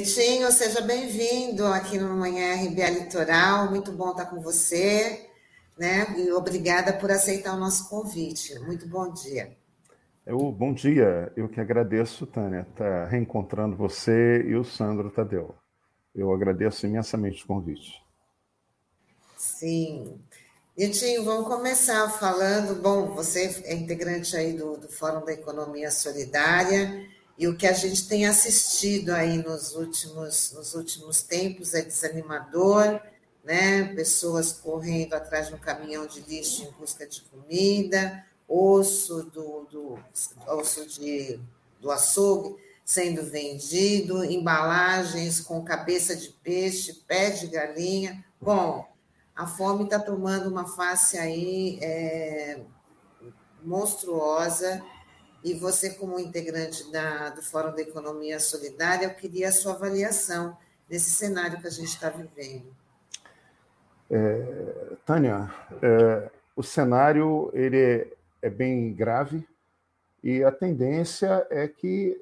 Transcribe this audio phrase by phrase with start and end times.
[0.00, 3.68] Nitinho, seja bem-vindo aqui no Manhã RBA Litoral.
[3.68, 5.26] Muito bom estar com você,
[5.78, 6.06] né?
[6.16, 8.58] E obrigada por aceitar o nosso convite.
[8.60, 9.54] Muito bom dia.
[10.24, 15.54] Eu, bom dia, eu que agradeço, Tânia, estar tá reencontrando você e o Sandro Tadeu.
[16.14, 18.02] Eu agradeço imensamente o convite.
[19.36, 20.18] Sim.
[20.78, 22.80] Nitinho, vamos começar falando.
[22.80, 27.06] Bom, você é integrante aí do, do Fórum da Economia Solidária
[27.40, 33.00] e o que a gente tem assistido aí nos últimos, nos últimos tempos é desanimador,
[33.42, 33.94] né?
[33.94, 39.98] Pessoas correndo atrás de um caminhão de lixo em busca de comida, osso do, do
[40.48, 41.40] osso de,
[41.80, 48.22] do açougue sendo vendido, embalagens com cabeça de peixe, pé de galinha.
[48.38, 48.86] Bom,
[49.34, 52.60] a fome está tomando uma face aí é,
[53.62, 54.84] monstruosa
[55.42, 60.56] e você, como integrante da, do Fórum da Economia Solidária, eu queria a sua avaliação
[60.88, 62.74] desse cenário que a gente está vivendo.
[64.10, 69.46] É, Tânia, é, o cenário ele é, é bem grave
[70.22, 72.20] e a tendência é que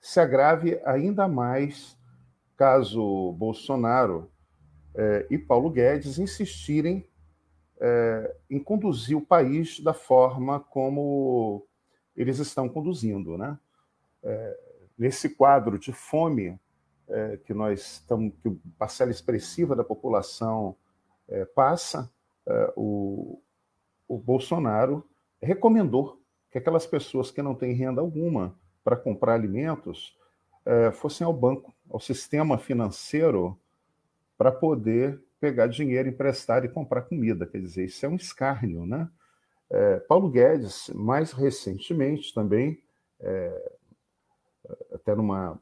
[0.00, 1.96] se agrave ainda mais
[2.56, 4.30] caso Bolsonaro
[4.94, 7.08] é, e Paulo Guedes insistirem
[7.80, 11.66] é, em conduzir o país da forma como
[12.16, 13.36] eles estão conduzindo.
[13.36, 13.58] Né?
[14.22, 14.58] É,
[14.98, 16.58] nesse quadro de fome
[17.08, 20.76] é, que nós estamos, que parcela expressiva da população
[21.28, 22.10] é, passa,
[22.46, 23.40] é, o,
[24.08, 25.06] o Bolsonaro
[25.40, 30.16] recomendou que aquelas pessoas que não têm renda alguma para comprar alimentos
[30.64, 33.58] é, fossem ao banco, ao sistema financeiro,
[34.36, 37.46] para poder pegar dinheiro, emprestar e comprar comida.
[37.46, 39.08] Quer dizer, isso é um escárnio, né?
[39.70, 42.82] É, Paulo Guedes, mais recentemente também,
[43.20, 43.72] é,
[44.92, 45.60] até numa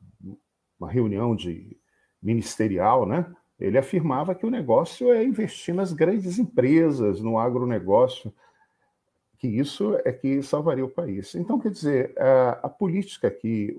[0.79, 1.79] uma reunião de
[2.21, 8.35] ministerial, né, ele afirmava que o negócio é investir nas grandes empresas, no agronegócio,
[9.39, 11.35] que isso é que salvaria o país.
[11.37, 13.77] Então, quer dizer, a, a política que,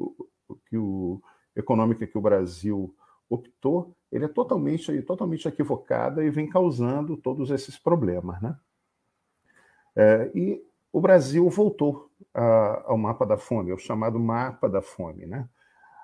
[0.70, 1.22] que o,
[1.56, 2.96] econômica que o Brasil
[3.30, 8.58] optou, ele é totalmente, totalmente equivocada e vem causando todos esses problemas, né?
[9.96, 15.26] É, e o Brasil voltou a, ao mapa da fome, ao chamado mapa da fome.
[15.26, 15.48] Né?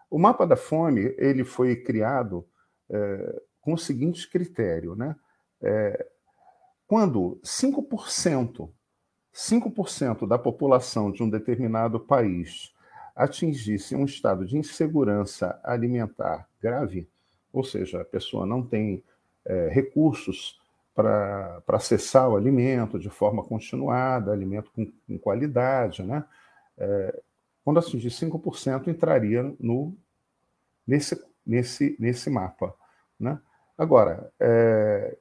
[0.10, 2.46] O mapa da fome ele foi criado
[2.90, 5.16] é, com o seguinte critério: né?
[5.62, 6.08] É,
[6.88, 8.70] quando 5%,
[9.34, 12.74] 5% da população de um determinado país
[13.16, 17.08] atingisse um estado de insegurança alimentar grave,
[17.52, 19.04] ou seja, a pessoa não tem
[19.46, 20.60] é, recursos
[21.00, 26.26] para acessar o alimento de forma continuada, alimento com, com qualidade, né?
[26.78, 27.22] É,
[27.64, 29.96] quando atingir 5%, entraria no,
[30.86, 32.74] nesse, nesse, nesse mapa.
[33.18, 33.40] Né?
[33.78, 35.16] Agora, é,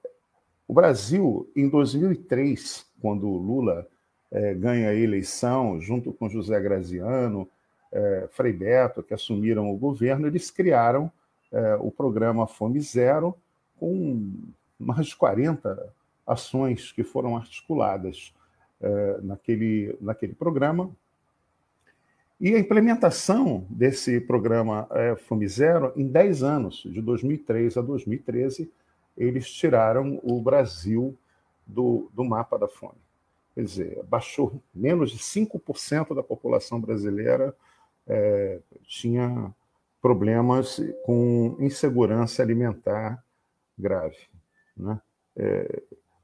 [0.66, 3.86] o Brasil, em 2003, quando Lula
[4.32, 7.48] é, ganha a eleição, junto com José Graziano,
[7.92, 11.10] é, Frei Beto, que assumiram o governo, eles criaram
[11.52, 13.36] é, o programa Fome Zero,
[13.78, 14.32] com
[14.78, 15.92] mais de 40
[16.26, 18.34] ações que foram articuladas
[18.80, 20.90] é, naquele, naquele programa.
[22.40, 28.70] E a implementação desse programa é, Fome Zero, em 10 anos, de 2003 a 2013,
[29.16, 31.18] eles tiraram o Brasil
[31.66, 32.94] do, do mapa da fome.
[33.54, 37.52] Quer dizer, baixou menos de 5% da população brasileira
[38.06, 39.52] é, tinha
[40.00, 43.22] problemas com insegurança alimentar
[43.76, 44.16] grave.
[44.78, 45.00] Né?
[45.36, 45.82] É,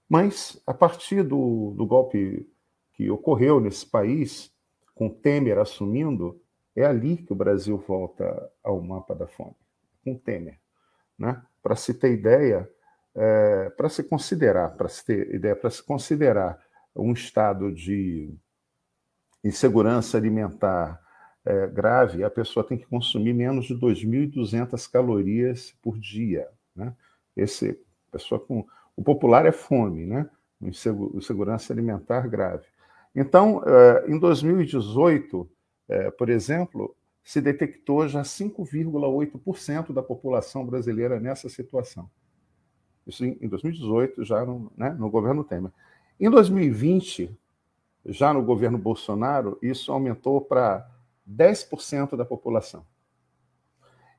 [0.09, 2.48] mas, a partir do, do golpe
[2.94, 4.53] que ocorreu nesse país,
[4.94, 6.41] com Temer assumindo,
[6.77, 9.56] é ali que o Brasil volta ao mapa da fome,
[10.04, 10.59] com Temer.
[11.18, 11.42] Né?
[11.62, 12.68] Para se ter ideia,
[13.15, 16.59] é, para se considerar, para se ter ideia, para se considerar
[16.95, 18.33] um estado de
[19.42, 21.01] insegurança alimentar
[21.45, 26.48] é, grave, a pessoa tem que consumir menos de 2.200 calorias por dia.
[26.74, 26.95] Né?
[27.36, 27.78] Esse
[28.15, 28.65] pessoa com.
[28.97, 30.28] O popular é fome, né?
[30.63, 32.65] Insegurança alimentar grave.
[33.15, 35.49] Então, eh, em 2018,
[35.89, 42.09] eh, por exemplo, se detectou já 5,8% da população brasileira nessa situação.
[43.07, 45.72] Isso em 2018, já no, né, no governo Temer.
[46.19, 47.37] Em 2020,
[48.07, 50.89] já no governo Bolsonaro, isso aumentou para
[51.28, 52.87] 10% da população.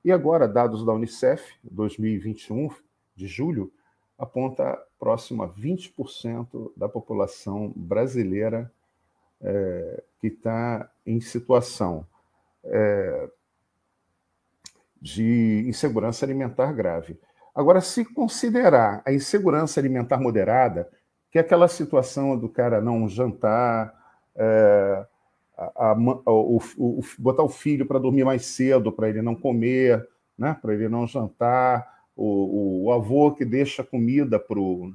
[0.03, 2.69] E agora, dados da Unicef, 2021,
[3.15, 3.71] de julho,
[4.17, 8.71] aponta próximo a 20% da população brasileira
[9.41, 12.05] é, que está em situação
[12.63, 13.29] é,
[15.01, 17.19] de insegurança alimentar grave.
[17.53, 20.89] Agora, se considerar a insegurança alimentar moderada,
[21.31, 23.93] que é aquela situação do cara não jantar,
[24.35, 25.05] é,
[25.57, 25.93] a, a,
[26.31, 30.07] o, o, botar o filho para dormir mais cedo, para ele não comer,
[30.37, 34.93] né, para ele não jantar, o, o, avô que deixa comida para o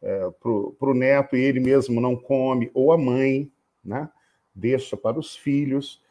[0.00, 3.50] é, pro, pro neto e ele mesmo não come, ou a mãe
[3.84, 4.08] né,
[4.54, 6.02] deixa para os filhos,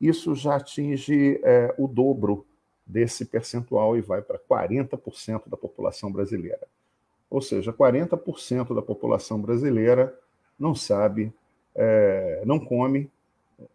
[0.00, 2.46] isso já atinge é, o dobro
[2.86, 6.66] desse percentual e vai para 40% da população brasileira.
[7.30, 10.18] Ou seja, 40% da população brasileira
[10.58, 11.32] não sabe,
[11.74, 13.10] é, não come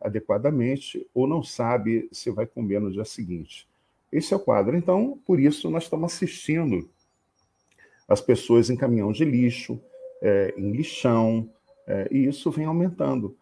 [0.02, 3.68] adequadamente ou não sabe se vai comer no dia seguinte.
[4.14, 4.78] Esse é o quadro.
[4.78, 6.88] Então, por isso, nós estamos assistindo
[8.08, 9.82] as pessoas em caminhão de lixo,
[10.22, 11.50] é, em lixão,
[11.88, 13.36] é, e isso vem aumentando.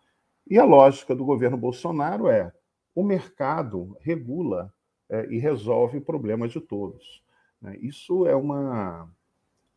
[0.50, 2.52] E a lógica do governo Bolsonaro é:
[2.96, 4.74] o mercado regula
[5.10, 7.22] é, e resolve problemas de todos.
[7.62, 7.78] Né?
[7.82, 9.10] Isso é, uma,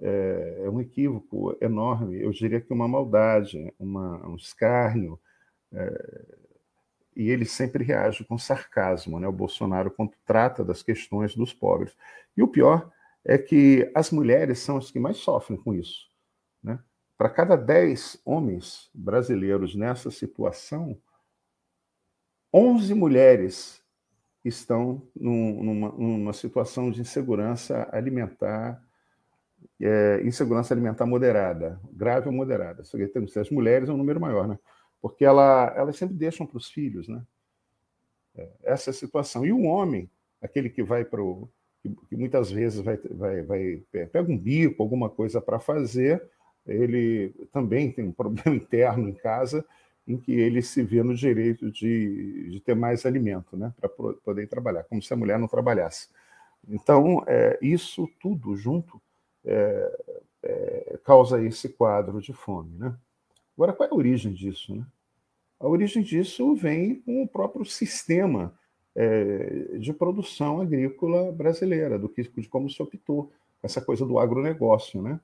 [0.01, 5.19] é, é, um equívoco enorme, eu diria que uma maldade, uma, um escárnio,
[5.73, 6.37] é,
[7.17, 9.29] e ele sempre reage com sarcasmo, né?
[9.29, 11.97] o Bolsonaro, quando trata das questões dos pobres.
[12.37, 12.91] E o pior
[13.25, 16.09] é que as mulheres são as que mais sofrem com isso.
[16.63, 16.79] Né?
[17.17, 20.99] Para cada 10 homens brasileiros nessa situação,
[22.53, 23.83] 11 mulheres
[24.45, 28.83] estão num, numa, numa, situação de insegurança alimentar,
[29.81, 32.83] é, insegurança alimentar moderada, grave ou moderada.
[32.83, 34.59] As mulheres é um número maior, né?
[35.05, 37.23] Porque ela, elas sempre deixam para os filhos, né?
[38.35, 39.45] É, essa é a situação.
[39.45, 40.11] E o homem,
[40.41, 41.47] aquele que vai para o.
[42.09, 46.27] que muitas vezes vai, vai, vai pega um bico, alguma coisa para fazer,
[46.67, 49.63] ele também tem um problema interno em casa
[50.09, 54.49] em que ele se vê no direito de, de ter mais alimento, né, para poder
[54.49, 56.09] trabalhar, como se a mulher não trabalhasse.
[56.67, 58.99] Então, é, isso tudo junto
[59.45, 60.01] é,
[60.43, 62.75] é, causa esse quadro de fome.
[62.79, 62.97] Né?
[63.57, 64.75] Agora, qual é a origem disso?
[64.75, 64.85] Né?
[65.61, 68.55] A origem disso vem com o próprio sistema
[68.95, 75.01] é, de produção agrícola brasileira, do que, de como se optou, essa coisa do agronegócio.
[75.01, 75.19] Né?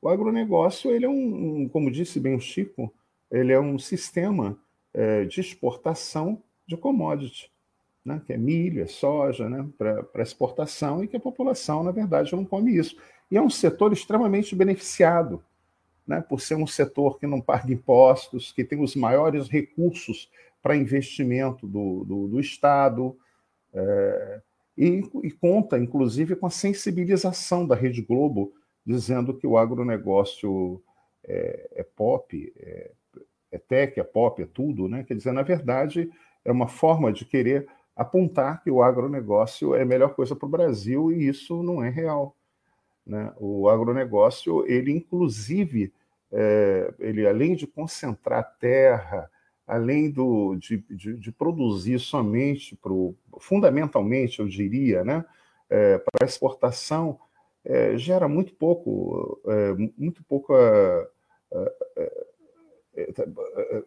[0.00, 2.92] O agronegócio, ele é um, um como disse bem o Chico,
[3.30, 4.58] ele é um sistema
[4.94, 7.50] é, de exportação de commodity,
[8.04, 8.22] né?
[8.24, 9.68] que é milho, é soja, né?
[9.76, 12.96] para exportação, e que a população, na verdade, não come isso.
[13.30, 15.42] E é um setor extremamente beneficiado,
[16.06, 16.20] né?
[16.20, 20.30] por ser um setor que não paga impostos, que tem os maiores recursos
[20.62, 23.16] para investimento do, do, do Estado,
[23.72, 24.40] é,
[24.76, 28.52] e, e, conta, inclusive, com a sensibilização da Rede Globo,
[28.84, 30.82] dizendo que o agronegócio
[31.24, 32.90] é, é pop, é,
[33.52, 35.04] é tech, é pop, é tudo, né?
[35.04, 36.10] Quer dizer, na verdade,
[36.44, 40.50] é uma forma de querer apontar que o agronegócio é a melhor coisa para o
[40.50, 42.34] Brasil e isso não é real.
[43.10, 43.32] Né?
[43.38, 45.92] O agronegócio, ele inclusive,
[46.30, 49.28] é, ele além de concentrar terra,
[49.66, 55.24] além do, de, de, de produzir somente, pro, fundamentalmente, eu diria, né,
[55.68, 57.18] é, para exportação,
[57.64, 60.54] é, gera muito pouco, é, muito pouca
[61.52, 62.26] é, é,
[62.94, 63.82] é, é, é,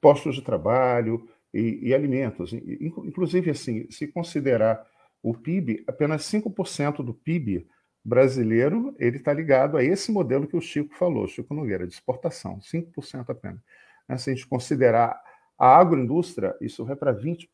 [0.00, 2.52] postos de trabalho e, e, alimentos.
[2.52, 4.86] Inclusive, assim, se considerar
[5.20, 7.66] o PIB, apenas 5% do PIB
[8.06, 12.60] brasileiro ele está ligado a esse modelo que o Chico falou, Chico Nogueira, de exportação,
[12.60, 13.60] 5% apenas.
[14.08, 15.20] Né, se a gente considerar
[15.58, 17.48] a agroindústria, isso vai para 20%.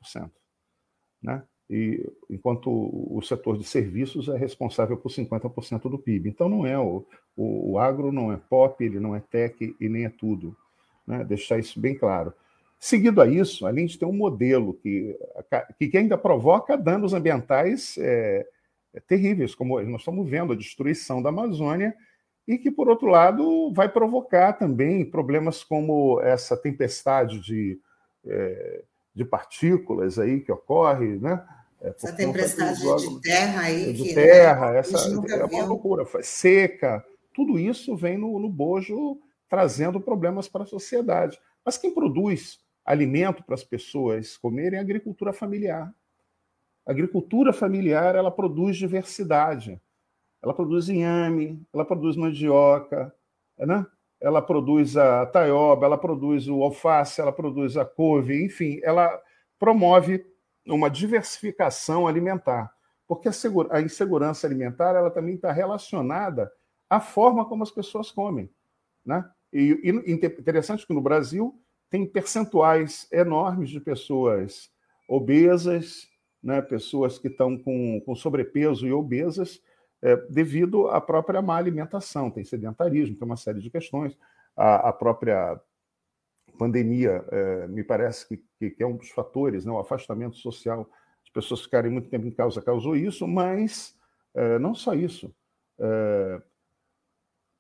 [1.23, 1.43] Né?
[1.71, 6.29] E, enquanto o setor de serviços é responsável por 50% do PIB.
[6.29, 9.89] Então, não é o, o, o agro não é pop, ele não é tech e
[9.89, 10.55] nem é tudo
[11.07, 11.25] né?
[11.25, 12.35] deixar isso bem claro.
[12.79, 15.17] Seguido a isso, além de ter um modelo que,
[15.79, 18.47] que ainda provoca danos ambientais é,
[19.01, 21.95] terríveis, como nós estamos vendo a destruição da Amazônia,
[22.47, 27.79] e que, por outro lado, vai provocar também problemas como essa tempestade de,
[28.27, 28.83] é,
[29.15, 31.43] de partículas aí que ocorre, né?
[31.81, 33.93] É, essa tempestade de terra aí.
[33.93, 34.79] De que, terra, né?
[34.79, 39.19] essa é uma loucura, seca, tudo isso vem no, no bojo
[39.49, 41.39] trazendo problemas para a sociedade.
[41.65, 45.93] Mas quem produz alimento para as pessoas comerem é a agricultura familiar.
[46.87, 49.81] A agricultura familiar ela produz diversidade.
[50.43, 53.15] Ela produz inhame, ela produz mandioca,
[53.59, 53.87] né?
[54.21, 59.21] ela produz a taioba, ela produz o alface, ela produz a couve, enfim, ela
[59.59, 60.25] promove
[60.67, 62.73] uma diversificação alimentar.
[63.07, 66.51] Porque a, insegurança alimentar ela também está relacionada
[66.89, 68.49] à forma como as pessoas comem.
[69.05, 69.29] Né?
[69.53, 71.61] E, e interessante que no Brasil
[71.91, 74.71] tem percentuais enormes de pessoas
[75.09, 76.09] obesas,
[76.43, 79.63] né, pessoas que estão com, com sobrepeso e obesas
[80.03, 82.31] é, devido à própria má alimentação.
[82.31, 84.17] Tem sedentarismo, tem uma série de questões.
[84.57, 85.61] A, a própria
[86.59, 90.89] pandemia, é, me parece que, que, é um dos fatores, né, o afastamento social,
[91.25, 93.97] as pessoas ficarem muito tempo em casa causou isso, mas
[94.35, 95.35] é, não só isso.
[95.79, 96.43] É,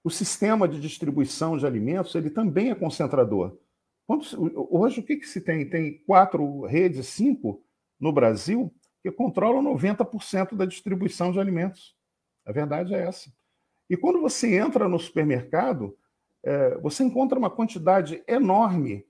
[0.05, 3.57] o sistema de distribuição de alimentos ele também é concentrador.
[4.09, 5.69] hoje, o que, que se tem?
[5.69, 7.63] Tem quatro redes, cinco
[8.03, 11.95] no Brasil, que controlam 90% da distribuição de alimentos.
[12.45, 13.33] A verdade é essa.
[13.89, 15.97] E quando você entra no supermercado,
[16.45, 19.07] é, você encontra uma quantidade enorme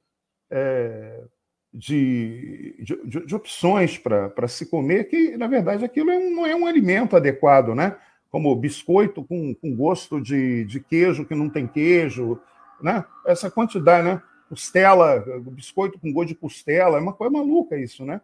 [0.50, 1.24] é,
[1.72, 6.54] de, de, de, opções para se comer, que, na verdade, aquilo é um, não é
[6.54, 7.96] um alimento adequado, né?
[8.30, 12.38] Como biscoito com, com gosto de, de queijo que não tem queijo,
[12.82, 13.02] né?
[13.26, 14.22] Essa quantidade, né?
[14.50, 18.20] Costela, biscoito com gosto de costela, é uma coisa maluca isso, né?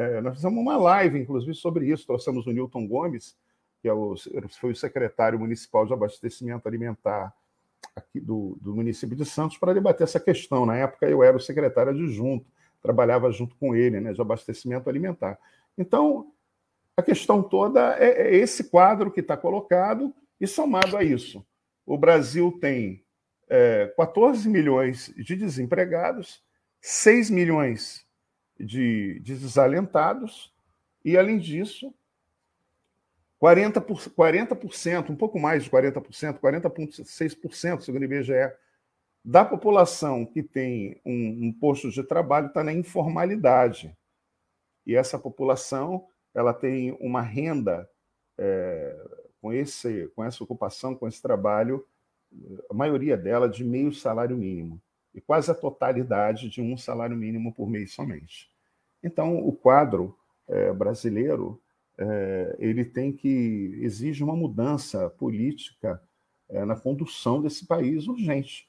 [0.00, 2.06] É, nós fizemos uma live, inclusive, sobre isso.
[2.06, 3.36] Trouxemos o Newton Gomes,
[3.82, 4.14] que é o,
[4.58, 7.34] foi o secretário municipal de abastecimento alimentar
[7.94, 10.64] aqui do, do município de Santos, para debater essa questão.
[10.64, 12.46] Na época, eu era o secretário adjunto,
[12.80, 15.38] trabalhava junto com ele, né, de abastecimento alimentar.
[15.76, 16.32] Então,
[16.96, 21.44] a questão toda é, é esse quadro que está colocado, e somado a isso,
[21.84, 23.04] o Brasil tem
[23.50, 26.42] é, 14 milhões de desempregados,
[26.80, 28.06] 6 milhões
[28.64, 30.52] de, de desalentados,
[31.04, 31.94] e, além disso,
[33.40, 38.52] 40%, por, 40%, um pouco mais de 40%, 40,6%, segundo o IBGE,
[39.24, 43.96] da população que tem um, um posto de trabalho está na informalidade.
[44.86, 47.88] E essa população ela tem uma renda
[48.38, 48.96] é,
[49.40, 51.86] com, esse, com essa ocupação, com esse trabalho,
[52.70, 54.80] a maioria dela de meio salário mínimo,
[55.14, 58.49] e quase a totalidade de um salário mínimo por mês somente.
[59.02, 60.16] Então, o quadro
[60.48, 61.60] é, brasileiro
[61.98, 66.02] é, ele tem que exige uma mudança política
[66.48, 68.68] é, na condução desse país urgente.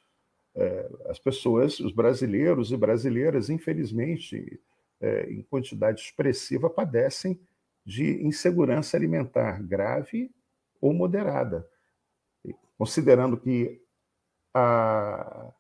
[0.53, 4.59] É, as pessoas, os brasileiros e brasileiras, infelizmente,
[4.99, 7.39] é, em quantidade expressiva, padecem
[7.85, 10.29] de insegurança alimentar grave
[10.79, 11.67] ou moderada,
[12.77, 13.81] considerando que
[14.53, 15.53] a,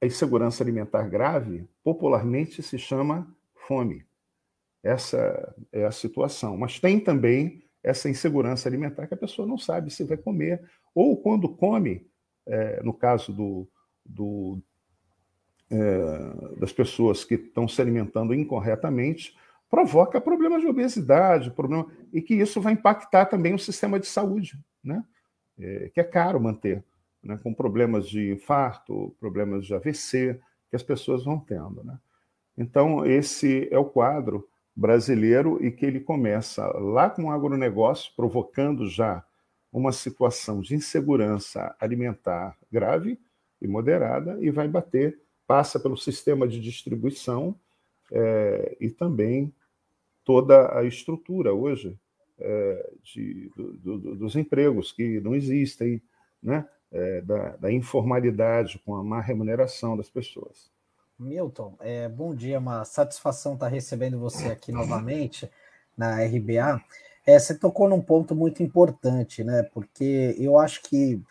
[0.00, 4.04] a insegurança alimentar grave popularmente se chama fome.
[4.82, 6.56] Essa é a situação.
[6.56, 10.62] Mas tem também essa insegurança alimentar que a pessoa não sabe se vai comer,
[10.94, 12.06] ou quando come,
[12.46, 13.68] é, no caso do,
[14.04, 14.60] do
[15.70, 19.36] é, das pessoas que estão se alimentando incorretamente,
[19.68, 24.58] provoca problemas de obesidade, problema, e que isso vai impactar também o sistema de saúde,
[24.82, 25.04] né?
[25.58, 26.84] É, que é caro manter,
[27.26, 27.38] né?
[27.42, 30.40] com problemas de infarto, problemas de AVC,
[30.70, 31.82] que as pessoas vão tendo.
[31.84, 31.98] Né?
[32.56, 38.88] Então, esse é o quadro brasileiro e que ele começa lá com o agronegócio, provocando
[38.88, 39.24] já
[39.72, 43.18] uma situação de insegurança alimentar grave
[43.60, 47.58] e moderada, e vai bater, passa pelo sistema de distribuição
[48.12, 49.52] é, e também
[50.24, 51.98] toda a estrutura hoje
[52.38, 56.02] é, de, do, do, dos empregos que não existem,
[56.42, 56.68] né?
[56.98, 60.70] É, da, da informalidade com a má remuneração das pessoas.
[61.18, 65.50] Milton, é, bom dia, uma satisfação estar recebendo você aqui novamente
[65.96, 66.82] na RBA.
[67.26, 69.62] É, você tocou num ponto muito importante, né?
[69.74, 71.22] Porque eu acho que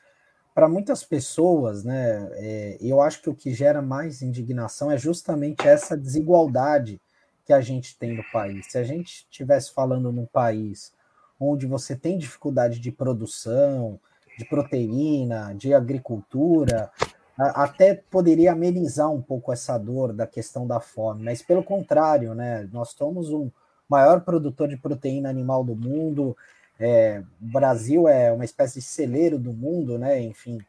[0.53, 5.67] para muitas pessoas, né, é, eu acho que o que gera mais indignação é justamente
[5.67, 7.01] essa desigualdade
[7.43, 8.67] que a gente tem no país.
[8.71, 10.93] Se a gente estivesse falando num país
[11.39, 13.99] onde você tem dificuldade de produção,
[14.37, 16.91] de proteína, de agricultura,
[17.37, 22.67] até poderia amenizar um pouco essa dor da questão da fome, mas pelo contrário, né?
[22.71, 23.51] Nós somos um
[23.89, 26.35] maior produtor de proteína animal do mundo.
[26.79, 30.21] É, o Brasil é uma espécie de celeiro do mundo, né?
[30.21, 30.59] Enfim,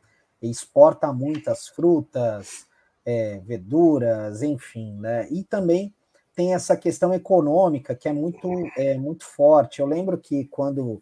[0.43, 2.67] exporta muitas frutas,
[3.05, 5.29] é, verduras, enfim, né?
[5.31, 5.95] E também
[6.35, 9.81] tem essa questão econômica que é muito, é, muito forte.
[9.81, 11.01] Eu lembro que quando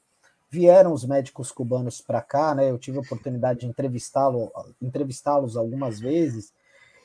[0.55, 2.71] vieram os médicos cubanos para cá, né?
[2.71, 4.49] Eu tive a oportunidade de entrevistá-los
[4.81, 6.53] entrevistá-los algumas vezes,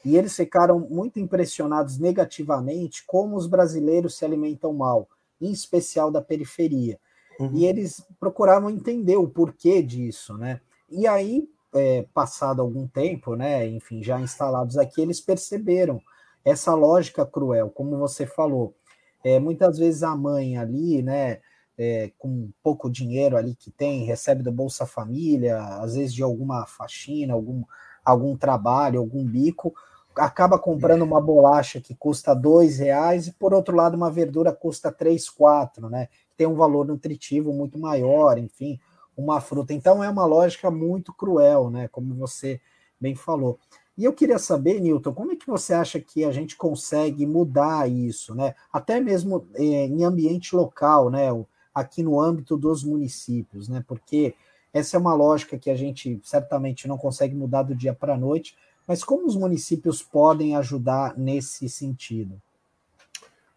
[0.06, 5.10] e eles ficaram muito impressionados negativamente como os brasileiros se alimentam mal,
[5.42, 7.00] em especial da periferia.
[7.40, 7.52] Uhum.
[7.56, 10.62] E eles procuravam entender o porquê disso, né?
[10.88, 13.68] E aí, é, passado algum tempo, né?
[13.68, 16.00] Enfim, já instalados aqui, eles perceberam
[16.46, 18.76] essa lógica cruel, como você falou.
[19.24, 21.40] É, muitas vezes a mãe ali, né?
[21.80, 26.66] É, com pouco dinheiro ali que tem, recebe do Bolsa Família, às vezes de alguma
[26.66, 27.64] faxina, algum,
[28.04, 29.74] algum trabalho, algum bico,
[30.14, 34.92] acaba comprando uma bolacha que custa dois reais e por outro lado uma verdura custa
[34.92, 36.10] três, quatro, né?
[36.36, 38.78] Tem um valor nutritivo muito maior, enfim,
[39.16, 39.74] uma fruta.
[39.74, 41.88] Então é uma lógica muito cruel, né?
[41.88, 42.60] Como você
[43.00, 43.58] bem falou.
[43.98, 47.90] E eu queria saber, Newton, como é que você acha que a gente consegue mudar
[47.90, 48.54] isso, né?
[48.72, 51.30] Até mesmo é, em ambiente local, né?
[51.74, 53.84] Aqui no âmbito dos municípios, né?
[53.88, 54.36] Porque
[54.74, 58.18] essa é uma lógica que a gente certamente não consegue mudar do dia para a
[58.18, 58.56] noite,
[58.88, 62.42] mas como os municípios podem ajudar nesse sentido?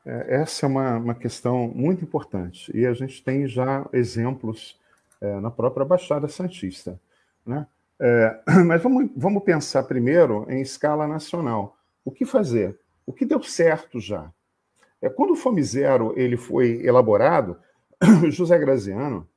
[0.05, 4.79] É, essa é uma, uma questão muito importante e a gente tem já exemplos
[5.21, 7.01] é, na própria Baixada Santista.
[7.47, 7.67] Né?
[8.01, 11.77] É, mas vamos, vamos pensar primeiro em escala nacional.
[12.05, 12.79] O que fazer?
[13.07, 14.31] O que deu certo já?
[15.01, 17.57] É, quando o Fome Zero ele foi elaborado,
[18.31, 19.29] José Graziano,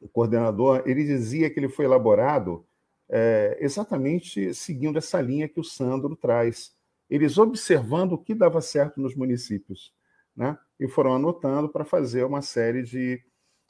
[0.00, 2.66] o coordenador, ele dizia que ele foi elaborado
[3.08, 6.74] é, exatamente seguindo essa linha que o Sandro traz.
[7.08, 9.94] Eles observando o que dava certo nos municípios,
[10.34, 10.58] né?
[10.78, 13.22] E foram anotando para fazer uma série de,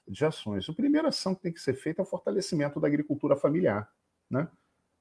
[0.09, 0.69] de ações.
[0.69, 3.91] A primeira ação que tem que ser feita é o fortalecimento da agricultura familiar,
[4.31, 4.49] né?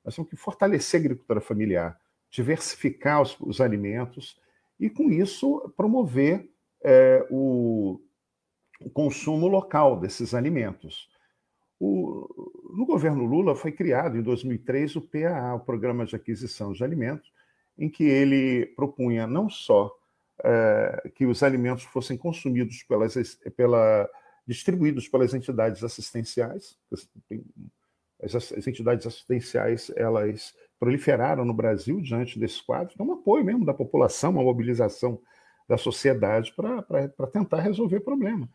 [0.03, 4.39] Nós temos que fortalecer a agricultura familiar, diversificar os, os alimentos
[4.79, 6.47] e, com isso, promover
[6.83, 7.99] é, o,
[8.81, 11.09] o consumo local desses alimentos.
[11.79, 16.83] O, no governo Lula foi criado em 2003 o PAA, o Programa de Aquisição de
[16.83, 17.31] Alimentos,
[17.77, 19.93] em que ele propunha não só
[20.43, 23.15] é, que os alimentos fossem consumidos pelas,
[23.55, 24.09] pela,
[24.47, 26.77] distribuídos pelas entidades assistenciais,
[28.21, 33.65] as, as entidades assistenciais elas proliferaram no Brasil diante desse quadro, então um apoio mesmo
[33.65, 35.21] da população, uma mobilização
[35.67, 38.49] da sociedade para tentar resolver o problema.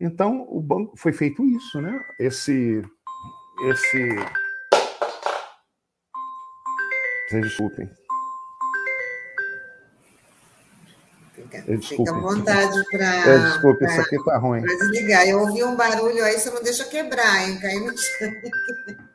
[0.00, 2.02] Então, o banco foi feito isso, né?
[2.18, 2.82] Esse.
[3.68, 4.16] Esse.
[7.28, 7.90] Vocês desculpem.
[11.34, 13.28] Fica, fica à vontade para.
[13.28, 14.62] É, desculpe, pra, isso aqui tá ruim.
[14.62, 15.28] Para desligar.
[15.28, 17.58] Eu ouvi um barulho aí, você não deixa quebrar, hein?
[17.60, 18.30] Cair no chão.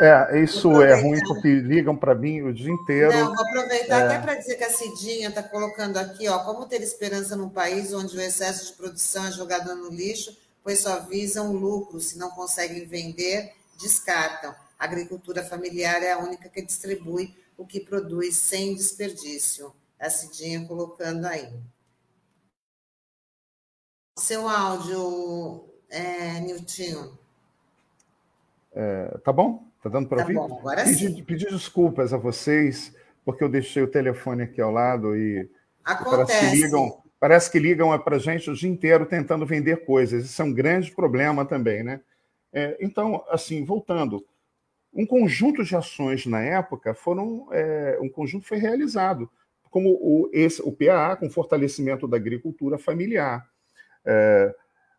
[0.00, 3.12] É, isso é ruim porque ligam para mim o dia inteiro.
[3.12, 4.06] Não, vou aproveitar é...
[4.06, 7.92] até para dizer que a Cidinha está colocando aqui, ó, como ter esperança num país
[7.92, 12.30] onde o excesso de produção é jogado no lixo, pois só visam lucro, se não
[12.30, 14.54] conseguem vender, descartam.
[14.78, 19.74] A agricultura familiar é a única que distribui o que produz sem desperdício.
[19.98, 21.52] A Cidinha colocando aí.
[24.16, 27.16] Seu áudio, é, Nilton.
[28.72, 29.67] É, tá bom?
[29.82, 30.34] Tá dando para tá ouvir?
[30.34, 31.24] Bom, agora pedir, sim.
[31.24, 35.48] pedir desculpas a vocês, porque eu deixei o telefone aqui ao lado e
[35.84, 36.10] Acontece.
[36.10, 40.24] parece que ligam, parece que ligam para a gente o dia inteiro tentando vender coisas.
[40.24, 42.00] Isso é um grande problema também, né?
[42.52, 44.24] É, então, assim, voltando,
[44.92, 49.30] um conjunto de ações na época foram, é, um conjunto foi realizado,
[49.70, 53.46] como o, esse, o PAA, com fortalecimento da agricultura familiar.
[54.04, 54.54] É,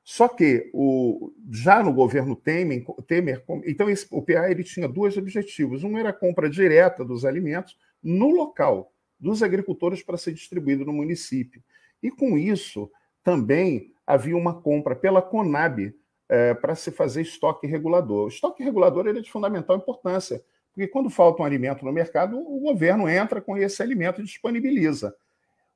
[0.09, 5.15] só que o, já no governo Temer, Temer então esse, o PA ele tinha dois
[5.17, 5.83] objetivos.
[5.83, 10.91] Um era a compra direta dos alimentos no local dos agricultores para ser distribuído no
[10.91, 11.63] município.
[12.01, 12.91] E com isso
[13.23, 15.93] também havia uma compra pela Conab
[16.27, 18.25] é, para se fazer estoque regulador.
[18.25, 20.43] O estoque regulador ele é de fundamental importância,
[20.73, 25.15] porque quando falta um alimento no mercado, o governo entra com esse alimento e disponibiliza.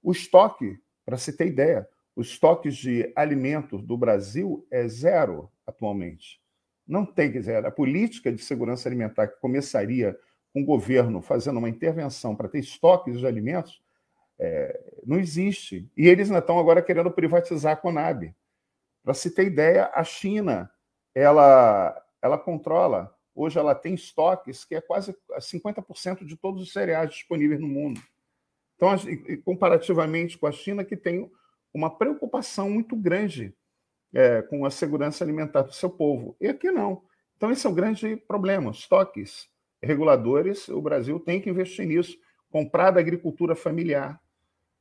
[0.02, 6.42] O estoque, para se ter ideia, os estoques de alimentos do Brasil é zero atualmente.
[6.88, 10.18] Não tem, quer dizer, a política de segurança alimentar que começaria
[10.54, 13.82] com o governo fazendo uma intervenção para ter estoques de alimentos,
[14.38, 15.90] é, não existe.
[15.98, 18.34] E eles ainda estão agora querendo privatizar a Conab.
[19.04, 20.70] Para se ter ideia, a China
[21.16, 27.10] ela, ela controla, hoje ela tem estoques que é quase 50% de todos os cereais
[27.10, 28.02] disponíveis no mundo.
[28.76, 28.90] Então,
[29.44, 31.32] comparativamente com a China, que tem
[31.74, 33.56] uma preocupação muito grande
[34.14, 36.36] é, com a segurança alimentar do seu povo.
[36.40, 37.04] E aqui não.
[37.36, 38.72] Então, esse é o grande problema.
[38.72, 39.50] Estoques
[39.82, 42.18] reguladores, o Brasil tem que investir nisso,
[42.50, 44.22] comprar da agricultura familiar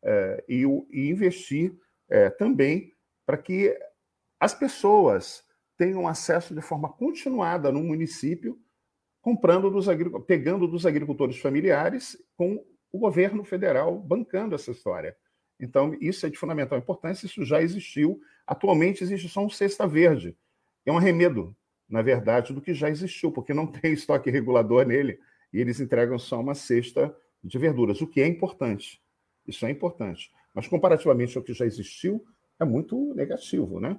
[0.02, 1.74] é, e, e, investir
[2.08, 2.92] é, também
[3.24, 3.76] para que
[4.38, 5.44] as pessoas
[5.76, 8.58] tenham acesso de forma continuada no município,
[9.20, 9.86] comprando dos
[10.26, 15.16] pegando dos agricultores familiares, com o governo federal bancando essa história.
[15.62, 18.20] Então, isso é de fundamental importância, isso já existiu.
[18.44, 20.36] Atualmente existe só um cesta verde.
[20.84, 21.54] É um arremedo,
[21.88, 25.20] na verdade, do que já existiu, porque não tem estoque regulador nele
[25.52, 29.00] e eles entregam só uma cesta de verduras, o que é importante.
[29.46, 30.32] Isso é importante.
[30.52, 32.24] Mas, comparativamente ao que já existiu,
[32.58, 33.78] é muito negativo.
[33.78, 33.96] Né?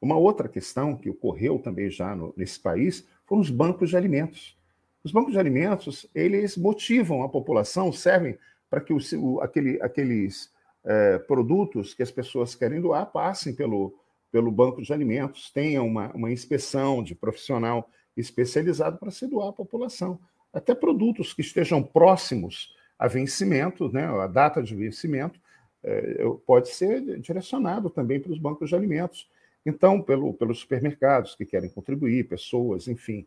[0.00, 4.56] Uma outra questão que ocorreu também já no, nesse país foram os bancos de alimentos.
[5.02, 10.52] Os bancos de alimentos, eles motivam a população, servem para que o, aquele, aqueles
[10.84, 13.94] é, produtos que as pessoas querem doar passem pelo,
[14.30, 19.52] pelo banco de alimentos, tenham uma, uma inspeção de profissional especializado para se doar à
[19.52, 20.18] população.
[20.52, 25.40] Até produtos que estejam próximos a vencimento, né, a data de vencimento,
[25.82, 29.28] é, pode ser direcionado também para os bancos de alimentos.
[29.64, 33.26] Então, pelo, pelos supermercados que querem contribuir, pessoas, enfim.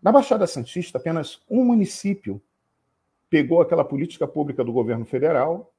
[0.00, 2.40] Na Baixada Santista, apenas um município
[3.28, 5.72] pegou aquela política pública do governo federal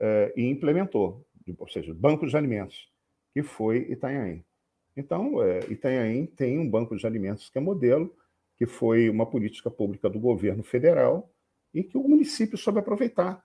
[0.00, 1.26] é, e implementou,
[1.58, 2.90] ou seja, bancos de alimentos,
[3.32, 4.44] que foi Itanhaém.
[4.96, 8.14] Então, é, Itanhaém tem um banco de alimentos que é modelo,
[8.56, 11.30] que foi uma política pública do governo federal
[11.72, 13.44] e que o município soube aproveitar.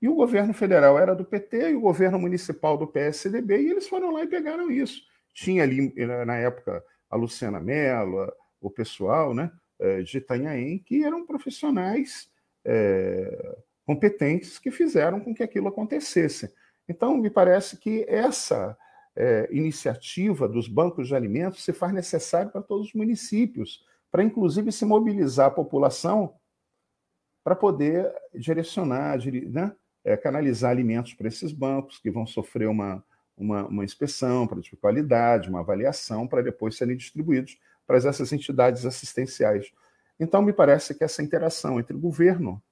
[0.00, 3.88] E o governo federal era do PT e o governo municipal do PSDB, e eles
[3.88, 5.02] foram lá e pegaram isso.
[5.34, 5.92] Tinha ali,
[6.26, 9.50] na época, a Luciana Mello, o pessoal né,
[10.04, 12.30] de Itanhaém, que eram profissionais
[12.64, 16.52] é, competentes que fizeram com que aquilo acontecesse.
[16.86, 18.76] Então, me parece que essa
[19.16, 24.70] é, iniciativa dos bancos de alimentos se faz necessário para todos os municípios, para inclusive
[24.72, 26.34] se mobilizar a população
[27.42, 29.74] para poder direcionar, né,
[30.04, 33.02] é, canalizar alimentos para esses bancos que vão sofrer uma,
[33.38, 38.84] uma, uma inspeção para de qualidade, uma avaliação, para depois serem distribuídos para essas entidades
[38.84, 39.72] assistenciais.
[40.20, 42.62] Então, me parece que essa interação entre o governo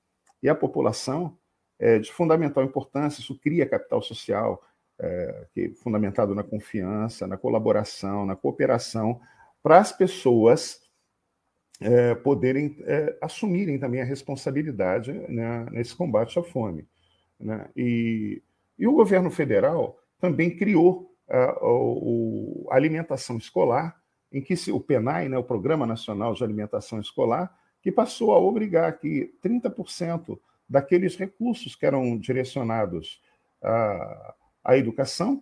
[0.42, 1.36] e a população
[1.78, 4.62] é de fundamental importância, isso cria capital social,
[4.98, 9.20] é, que, fundamentado na confiança, na colaboração, na cooperação,
[9.62, 10.80] para as pessoas
[11.80, 16.86] é, poderem é, assumirem também a responsabilidade né, nesse combate à fome.
[17.38, 17.68] Né?
[17.76, 18.42] E,
[18.78, 21.58] e, o governo federal também criou a,
[22.70, 24.00] a alimentação escolar,
[24.32, 27.54] em que se, o PENAI, né, o Programa Nacional de Alimentação Escolar,
[27.86, 30.36] que passou a obrigar que 30%
[30.68, 33.22] daqueles recursos que eram direcionados
[33.62, 35.40] à, à educação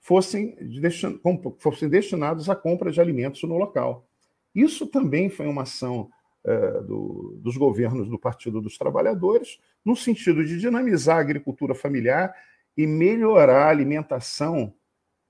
[0.00, 1.20] fossem, destin,
[1.58, 4.08] fossem destinados à compra de alimentos no local.
[4.54, 6.08] Isso também foi uma ação
[6.42, 12.34] é, do, dos governos do Partido dos Trabalhadores, no sentido de dinamizar a agricultura familiar
[12.74, 14.72] e melhorar a alimentação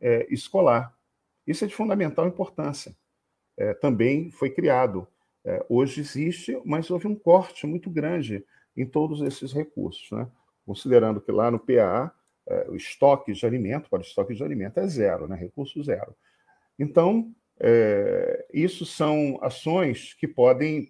[0.01, 0.97] é, escolar.
[1.45, 2.95] Isso é de fundamental importância.
[3.57, 5.09] É, também foi criado.
[5.45, 8.45] É, hoje existe, mas houve um corte muito grande
[8.77, 10.27] em todos esses recursos, né?
[10.65, 12.13] considerando que lá no PA
[12.47, 15.37] é, o estoque de alimento, para o estoque de alimento é zero, né?
[15.37, 16.15] recurso zero.
[16.79, 20.89] Então, é, isso são ações que podem,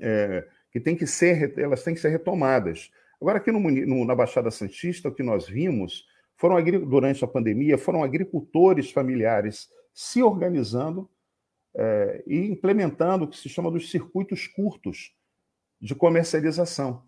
[0.00, 2.90] é, que tem que ser, elas têm que ser retomadas.
[3.20, 6.06] Agora, aqui no, no, na Baixada Santista, o que nós vimos
[6.36, 11.08] foram durante a pandemia, foram agricultores familiares se organizando
[11.74, 15.14] é, e implementando o que se chama dos circuitos curtos
[15.80, 17.02] de comercialização.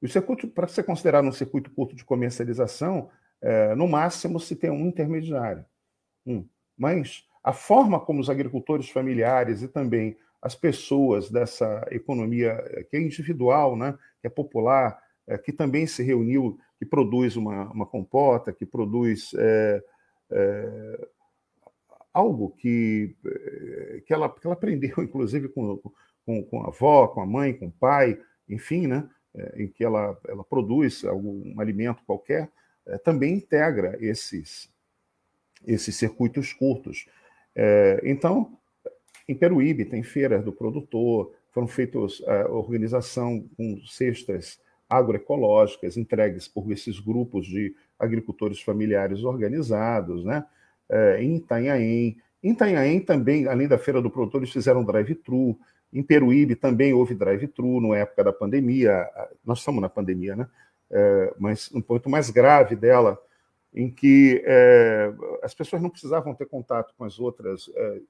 [0.00, 3.10] O circuito, para ser considerado um circuito curto de comercialização,
[3.40, 5.64] é, no máximo se tem um intermediário.
[6.26, 6.46] Um.
[6.76, 12.96] Mas a forma como os agricultores familiares e também as pessoas dessa economia é, que
[12.96, 17.86] é individual, né, que é popular, é, que também se reuniu, que produz uma, uma
[17.86, 19.82] compota, que produz é,
[20.32, 21.08] é,
[22.12, 25.80] algo que, é, que, ela, que ela aprendeu, inclusive, com,
[26.24, 29.84] com, com a avó, com a mãe, com o pai, enfim, né, é, em que
[29.84, 32.50] ela, ela produz algum alimento qualquer,
[32.86, 34.70] é, também integra esses,
[35.66, 37.06] esses circuitos curtos.
[38.02, 38.58] então,
[39.28, 46.70] em Peruíbe tem feiras do produtor, foram feitas a organização com cestas agroecológicas entregues por
[46.72, 50.44] esses grupos de agricultores familiares organizados, né?
[50.92, 52.18] É, em Itanhaém.
[52.42, 55.58] Em Itanhaém também, além da Feira do Produtor, eles fizeram drive-thru.
[55.90, 59.08] Em Peruíbe também houve drive-thru na época da pandemia.
[59.42, 60.46] Nós estamos na pandemia, né?
[60.90, 63.18] É, mas um ponto mais grave dela,
[63.74, 65.10] em que é,
[65.42, 68.00] as pessoas não precisavam ter contato com as outras é,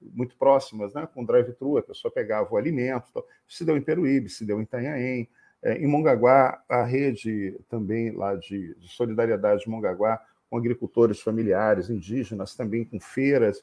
[0.00, 1.08] muito próximas, né?
[1.14, 3.24] Com drive-thru, a pessoa pegava o alimento.
[3.46, 5.28] Se deu em Peruíbe, se deu em Itanhaém.
[5.62, 10.20] É, em Mongaguá, a rede também lá de, de solidariedade de Mongaguá,
[10.54, 13.60] com agricultores familiares, indígenas, também com feiras.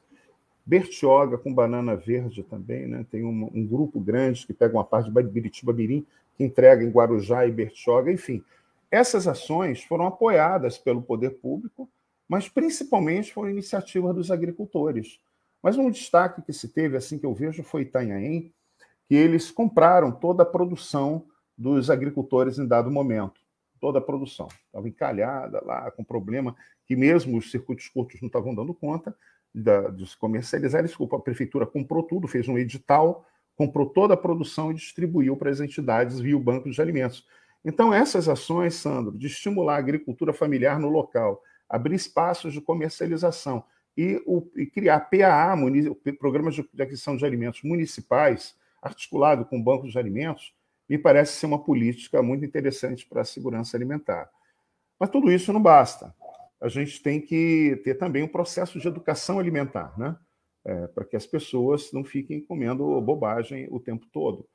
[0.66, 3.06] Bertioga com banana verde também, né?
[3.10, 6.90] Tem um, um grupo grande que pega uma parte de Biritiba Mirim, que entrega em
[6.90, 8.44] Guarujá e Bertioga, enfim.
[8.92, 11.90] Essas ações foram apoiadas pelo poder público,
[12.28, 15.18] mas principalmente foram iniciativas dos agricultores.
[15.64, 18.52] Mas um destaque que se teve, assim que eu vejo, foi Itanhaém,
[19.08, 21.24] que eles compraram toda a produção
[21.58, 23.40] dos agricultores em dado momento.
[23.80, 26.56] Toda a produção estava encalhada lá, com problema
[26.92, 29.16] que mesmo os circuitos curtos não estavam dando conta
[29.56, 30.84] da, de se comercializar.
[30.84, 33.26] Desculpa, a prefeitura comprou tudo, fez um edital,
[33.56, 37.26] comprou toda a produção e distribuiu para as entidades via o banco de alimentos.
[37.64, 43.64] Então, essas ações, Sandro, de estimular a agricultura familiar no local, abrir espaços de comercialização
[43.96, 45.56] e, o, e criar PAA,
[46.20, 50.54] programas de aquisição de alimentos municipais, articulado com bancos de alimentos,
[50.90, 54.30] me parece ser uma política muito interessante para a segurança alimentar.
[55.00, 56.14] Mas tudo isso não basta.
[56.62, 60.15] A gente tem que ter também um processo de educação alimentar, né?
[60.63, 64.47] É, para que as pessoas não fiquem comendo bobagem o tempo todo.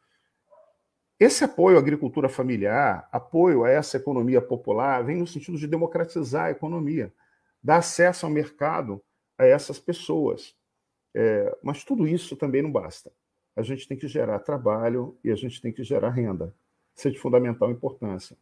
[1.18, 6.44] Esse apoio à agricultura familiar, apoio a essa economia popular, vem no sentido de democratizar
[6.44, 7.12] a economia,
[7.60, 9.02] dar acesso ao mercado
[9.36, 10.54] a essas pessoas.
[11.12, 13.10] É, mas tudo isso também não basta.
[13.56, 16.54] A gente tem que gerar trabalho e a gente tem que gerar renda.
[16.94, 18.36] Isso é de fundamental importância.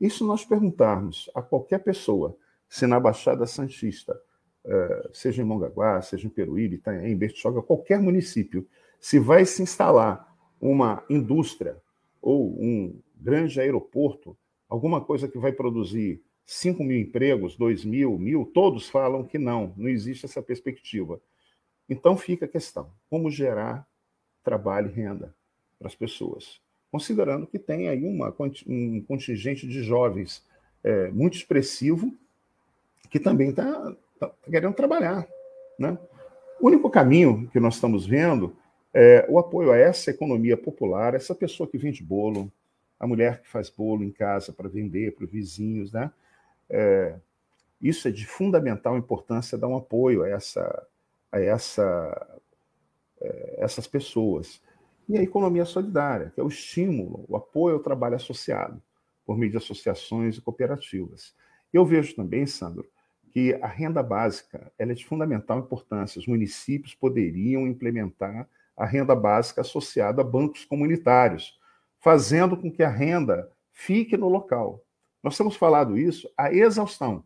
[0.00, 2.36] E se nós perguntarmos a qualquer pessoa
[2.74, 4.20] se na Baixada Santista,
[4.64, 8.66] é, seja em Mongaguá, seja em Peruíbe, em Bertioga, qualquer município,
[8.98, 11.80] se vai se instalar uma indústria
[12.20, 14.36] ou um grande aeroporto,
[14.68, 19.72] alguma coisa que vai produzir 5 mil empregos, 2 mil, mil, todos falam que não,
[19.76, 21.20] não existe essa perspectiva.
[21.88, 23.86] Então fica a questão: como gerar
[24.42, 25.32] trabalho e renda
[25.78, 26.60] para as pessoas?
[26.90, 28.34] Considerando que tem aí uma,
[28.66, 30.44] um contingente de jovens
[30.82, 32.12] é, muito expressivo
[33.10, 35.26] que também está tá querendo trabalhar.
[35.78, 35.96] Né?
[36.60, 38.56] O único caminho que nós estamos vendo
[38.92, 42.50] é o apoio a essa economia popular, essa pessoa que vende bolo,
[42.98, 46.10] a mulher que faz bolo em casa para vender para os vizinhos, né?
[46.70, 47.16] É,
[47.80, 50.86] isso é de fundamental importância dar um apoio a, essa,
[51.30, 52.40] a essa,
[53.20, 54.62] é, essas pessoas.
[55.08, 58.80] E a economia solidária, que é o estímulo, o apoio ao trabalho associado,
[59.26, 61.34] por meio de associações e cooperativas.
[61.72, 62.86] Eu vejo também, Sandro,
[63.34, 66.20] que a renda básica ela é de fundamental importância.
[66.20, 71.58] Os municípios poderiam implementar a renda básica associada a bancos comunitários,
[71.98, 74.84] fazendo com que a renda fique no local.
[75.20, 77.24] Nós temos falado isso a exaustão.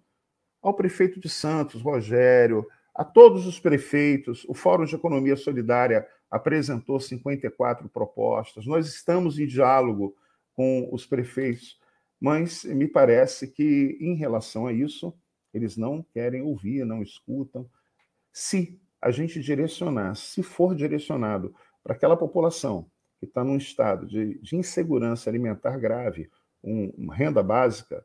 [0.63, 6.99] Ao prefeito de Santos, Rogério, a todos os prefeitos, o Fórum de Economia Solidária apresentou
[6.99, 8.65] 54 propostas.
[8.65, 10.17] Nós estamos em diálogo
[10.55, 11.79] com os prefeitos,
[12.19, 15.15] mas me parece que, em relação a isso,
[15.53, 17.69] eles não querem ouvir, não escutam.
[18.33, 24.39] Se a gente direcionar, se for direcionado para aquela população que está num estado de,
[24.39, 26.31] de insegurança alimentar grave,
[26.63, 28.05] um, uma renda básica,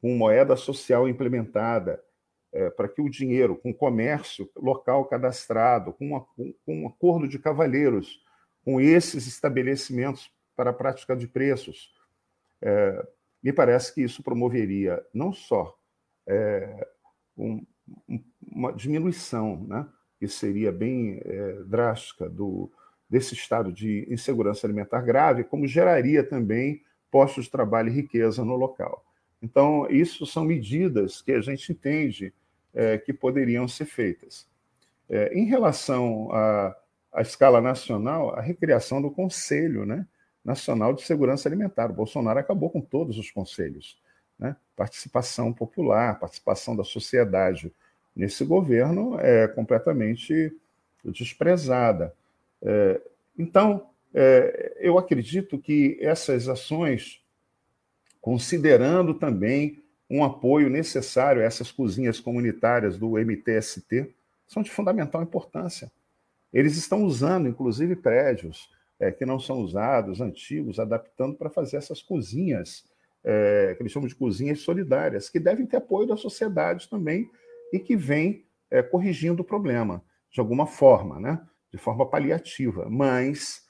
[0.00, 2.02] com moeda social implementada,
[2.52, 7.38] é, para que o dinheiro, com comércio local cadastrado, com, uma, com, um acordo de
[7.38, 8.22] cavalheiros
[8.64, 11.94] com esses estabelecimentos para a prática de preços,
[12.60, 13.06] é,
[13.42, 15.76] me parece que isso promoveria não só
[16.26, 16.86] é,
[17.36, 17.64] um,
[18.40, 19.86] uma diminuição, né,
[20.18, 22.70] que seria bem é, drástica, do,
[23.08, 28.56] desse estado de insegurança alimentar grave, como geraria também postos de trabalho e riqueza no
[28.56, 29.04] local.
[29.42, 32.32] Então, isso são medidas que a gente entende
[32.72, 34.46] é, que poderiam ser feitas.
[35.10, 36.76] É, em relação à,
[37.20, 40.06] escala nacional, a recriação do Conselho né,
[40.44, 41.90] Nacional de Segurança Alimentar.
[41.90, 44.00] O Bolsonaro acabou com todos os conselhos.
[44.38, 44.56] Né?
[44.76, 47.72] Participação popular, participação da sociedade
[48.14, 50.52] nesse governo é completamente
[51.04, 52.14] desprezada.
[52.60, 53.00] É,
[53.38, 57.22] então, é, eu acredito que essas ações,
[58.20, 64.14] considerando também um apoio necessário a essas cozinhas comunitárias do MTST,
[64.46, 65.90] são de fundamental importância.
[66.52, 72.02] Eles estão usando, inclusive, prédios é, que não são usados, antigos, adaptando para fazer essas
[72.02, 72.84] cozinhas,
[73.24, 77.30] é, que eles chamam de cozinhas solidárias, que devem ter apoio da sociedade também
[77.72, 81.40] e que vem é, corrigindo o problema, de alguma forma, né?
[81.72, 82.88] de forma paliativa.
[82.88, 83.62] Mas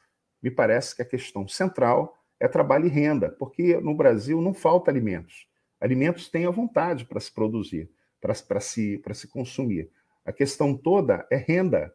[0.42, 4.90] me parece que a questão central é trabalho e renda, porque no Brasil não falta
[4.90, 5.46] alimentos.
[5.80, 9.90] Alimentos têm a vontade para se produzir, para, se, para se consumir.
[10.24, 11.92] A questão toda é renda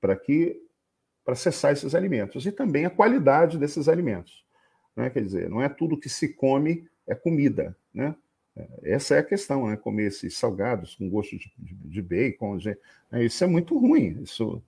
[0.00, 0.60] para que
[1.24, 4.46] para acessar esses alimentos e também a qualidade desses alimentos.
[4.96, 5.10] Né?
[5.10, 7.76] Quer dizer, não é tudo que se come é comida.
[7.92, 8.14] Né?
[8.82, 9.76] Essa é a questão, né?
[9.76, 12.56] comer esses salgados com gosto de, de, de bacon.
[12.58, 12.76] De,
[13.10, 13.24] né?
[13.24, 14.20] Isso é muito ruim.
[14.22, 14.62] Isso,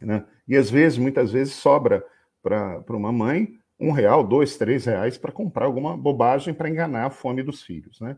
[0.00, 0.24] né?
[0.46, 2.04] E às vezes, muitas vezes, sobra
[2.42, 7.10] para uma mãe um real, dois, três reais para comprar alguma bobagem para enganar a
[7.10, 8.00] fome dos filhos.
[8.00, 8.16] Né?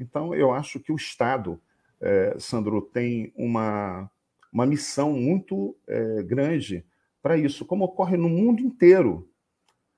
[0.00, 1.60] Então, eu acho que o Estado,
[2.00, 4.10] é, Sandro, tem uma,
[4.52, 6.84] uma missão muito é, grande
[7.22, 9.28] para isso, como ocorre no mundo inteiro.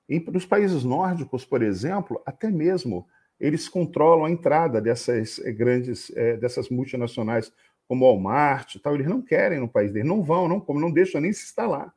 [0.08, 3.06] Nos países nórdicos, por exemplo, até mesmo
[3.38, 7.52] eles controlam a entrada dessas é, grandes, é, dessas multinacionais
[7.86, 8.94] como Walmart e tal.
[8.94, 11.94] Eles não querem no país deles, não vão, não, como não deixam nem se instalar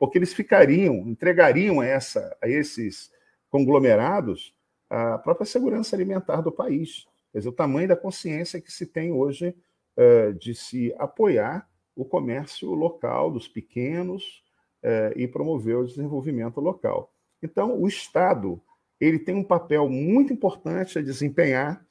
[0.00, 3.12] porque eles ficariam, entregariam essa, a esses
[3.50, 4.56] conglomerados
[4.88, 7.06] a própria segurança alimentar do país.
[7.30, 9.54] Quer dizer, o tamanho da consciência que se tem hoje
[9.96, 14.42] uh, de se apoiar o comércio local dos pequenos
[15.14, 17.12] e promover o desenvolvimento local.
[17.42, 18.60] Então, o Estado
[19.00, 21.84] ele tem um papel muito importante a desempenhar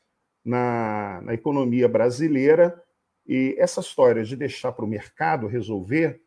[0.45, 2.81] na, na economia brasileira
[3.27, 6.21] e essa história de deixar para o mercado resolver,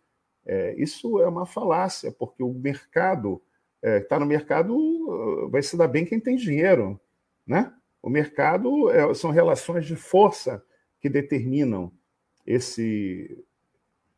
[0.45, 3.41] é, isso é uma falácia, porque o mercado
[3.83, 7.01] está é, no mercado, vai se dar bem quem tem dinheiro,
[7.47, 7.73] né?
[8.01, 10.63] O mercado é, são relações de força
[11.01, 11.93] que determinam
[12.47, 13.45] esse,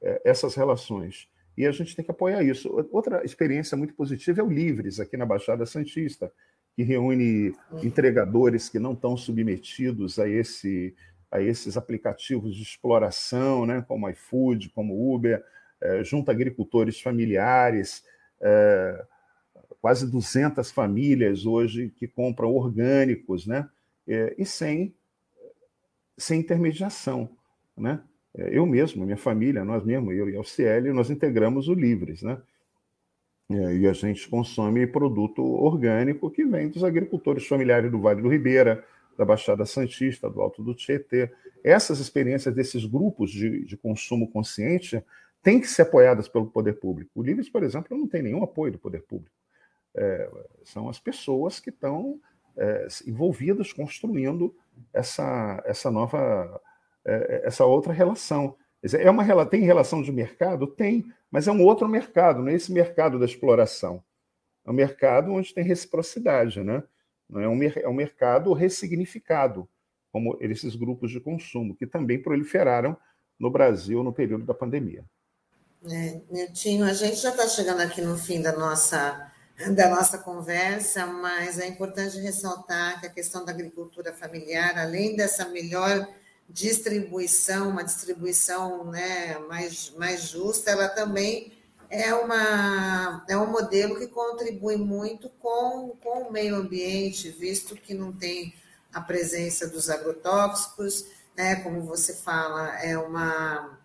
[0.03, 1.29] é, essas relações.
[1.57, 2.69] E a gente tem que apoiar isso.
[2.91, 6.33] Outra experiência muito positiva é o Livres, aqui na Baixada Santista,
[6.75, 10.95] que reúne entregadores que não estão submetidos a, esse,
[11.31, 15.45] a esses aplicativos de exploração, né, como iFood, como Uber,
[15.81, 18.05] é, junto a agricultores familiares,
[18.41, 19.05] é,
[19.81, 23.69] quase 200 famílias hoje que compram orgânicos, né,
[24.09, 24.93] é, e sem,
[26.19, 27.31] sem intermediação,
[27.77, 28.03] né?
[28.37, 32.23] É, eu mesmo, minha família, nós mesmos, eu e a UCL, nós integramos o Livres,
[32.23, 32.41] né?
[33.51, 38.29] É, e a gente consome produto orgânico que vem dos agricultores familiares do Vale do
[38.29, 38.83] Ribeira,
[39.19, 41.31] da Baixada Santista, do Alto do Tietê.
[41.63, 45.05] Essas experiências desses grupos de, de consumo consciente
[45.43, 47.11] têm que ser apoiadas pelo poder público.
[47.15, 49.37] O Livres, por exemplo, não tem nenhum apoio do poder público.
[49.95, 50.31] É,
[50.65, 52.19] são as pessoas que estão
[52.57, 54.55] é, envolvidas construindo
[54.93, 56.61] essa, essa nova,
[57.05, 58.57] essa outra relação.
[58.83, 60.67] É uma, tem relação de mercado?
[60.67, 64.03] Tem, mas é um outro mercado, não é esse mercado da exploração.
[64.65, 66.83] É um mercado onde tem reciprocidade, né?
[67.33, 69.69] É um, é um mercado ressignificado,
[70.13, 72.97] como esses grupos de consumo, que também proliferaram
[73.39, 75.05] no Brasil no período da pandemia.
[75.91, 79.31] É, Netinho, a gente já está chegando aqui no fim da nossa,
[79.75, 85.49] da nossa conversa, mas é importante ressaltar que a questão da agricultura familiar, além dessa
[85.49, 86.09] melhor
[86.49, 91.53] distribuição, uma distribuição né, mais, mais justa, ela também
[91.91, 97.95] é, uma, é um modelo que contribui muito com, com o meio ambiente, visto que
[97.95, 98.55] não tem
[98.93, 103.79] a presença dos agrotóxicos, né, como você fala, é uma,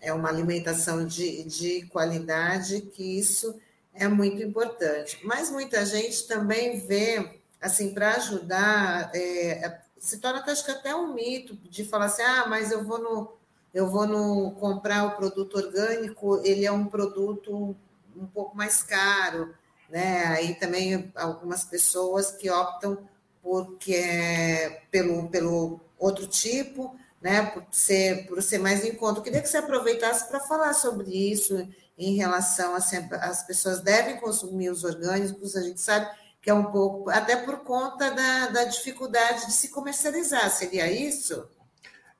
[0.00, 3.58] é uma alimentação de, de qualidade, que isso
[3.94, 5.18] é muito importante.
[5.24, 11.14] Mas muita gente também vê, assim, para ajudar, é, se torna acho que até um
[11.14, 13.32] mito de falar assim, ah, mas eu vou no
[13.72, 17.76] eu vou no comprar o produto orgânico, ele é um produto
[18.16, 19.54] um pouco mais caro,
[19.88, 20.24] né?
[20.26, 22.98] Aí também algumas pessoas que optam
[23.40, 27.46] porque é pelo, pelo outro tipo, né?
[27.46, 29.20] Por ser, por ser mais em conta.
[29.20, 33.80] Eu queria que você aproveitasse para falar sobre isso em relação a assim, as pessoas
[33.80, 38.48] devem consumir os orgânicos, a gente sabe que é um pouco, até por conta da,
[38.48, 41.48] da dificuldade de se comercializar, seria isso?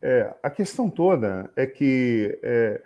[0.02, 2.82] É, a questão toda é que é,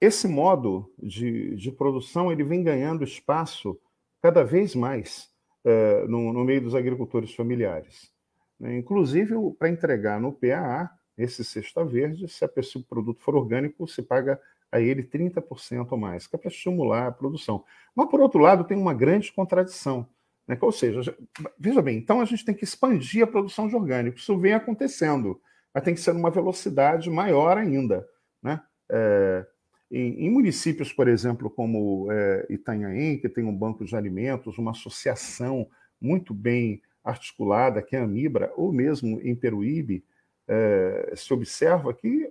[0.00, 3.78] esse modo de, de produção ele vem ganhando espaço
[4.20, 5.30] cada vez mais
[5.64, 8.12] é, no, no, meio dos agricultores familiares.
[8.58, 8.76] Né?
[8.76, 13.86] Inclusive, para entregar no PAA, esse cesta verde, se, a se o produto for orgânico,
[13.86, 14.40] se paga
[14.70, 17.64] a ele 30% ou mais, que é para estimular a produção.
[17.94, 20.08] Mas, por outro lado, tem uma grande contradição
[20.52, 20.58] né?
[20.60, 21.16] Ou seja,
[21.58, 24.22] veja bem, então a gente tem que expandir a produção de orgânicos.
[24.22, 25.40] Isso vem acontecendo,
[25.72, 28.06] mas tem que ser numa velocidade maior ainda.
[28.42, 28.60] Né?
[28.90, 29.46] É,
[29.90, 34.72] em, em, municípios, por exemplo, como é, Itanhaém, que tem um banco de alimentos, uma
[34.72, 35.66] associação
[36.00, 40.04] muito bem articulada, que é a Mibra, ou mesmo em Peruíbe,
[40.46, 42.30] é, se observa que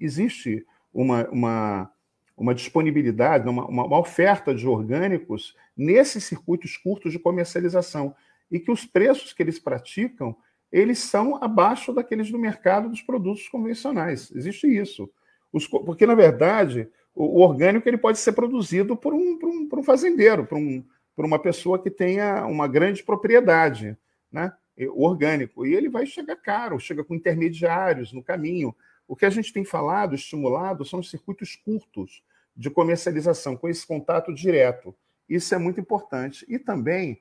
[0.00, 1.92] existe uma, uma
[2.36, 8.14] uma disponibilidade, uma, uma, oferta de orgânicos nesses circuitos curtos de comercialização
[8.50, 10.36] e que os preços que eles praticam
[10.74, 14.32] eles são abaixo daqueles do mercado dos produtos convencionais.
[14.34, 15.08] Existe isso.
[15.52, 19.68] Os, porque, na verdade, o, o, orgânico ele pode ser produzido por um, por um,
[19.68, 23.96] por um fazendeiro, por, um, por uma pessoa que tenha uma grande propriedade,
[24.32, 24.52] né?
[24.90, 25.64] orgânico.
[25.64, 28.74] E ele vai chegar caro, chega com intermediários no caminho.
[29.06, 32.22] O que a gente tem falado, estimulado, são os circuitos curtos
[32.56, 34.94] de comercialização, com esse contato direto.
[35.28, 36.44] Isso é muito importante.
[36.48, 37.20] E também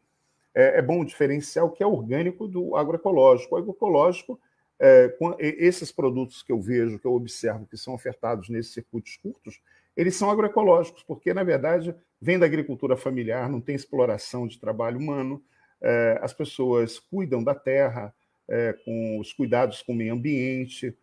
[0.54, 3.56] é, é bom diferenciar o que é orgânico do agroecológico.
[3.56, 4.40] O agroecológico,
[4.80, 9.60] é, esses produtos que eu vejo, que eu observo que são ofertados nesses circuitos curtos,
[9.96, 14.98] eles são agroecológicos, porque, na verdade, vem da agricultura familiar, não tem exploração de trabalho
[14.98, 15.42] humano,
[15.82, 18.14] é, as pessoas cuidam da terra,
[18.48, 20.96] é, com os cuidados com o meio ambiente,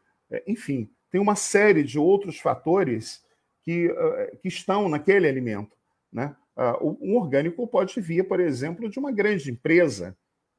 [0.47, 3.23] enfim, tem uma série de outros fatores
[3.63, 5.77] que, eh, que estão naquele alimento.
[6.13, 6.35] Né?
[6.57, 10.17] Uh, um orgânico pode vir, por exemplo, de uma grande empresa.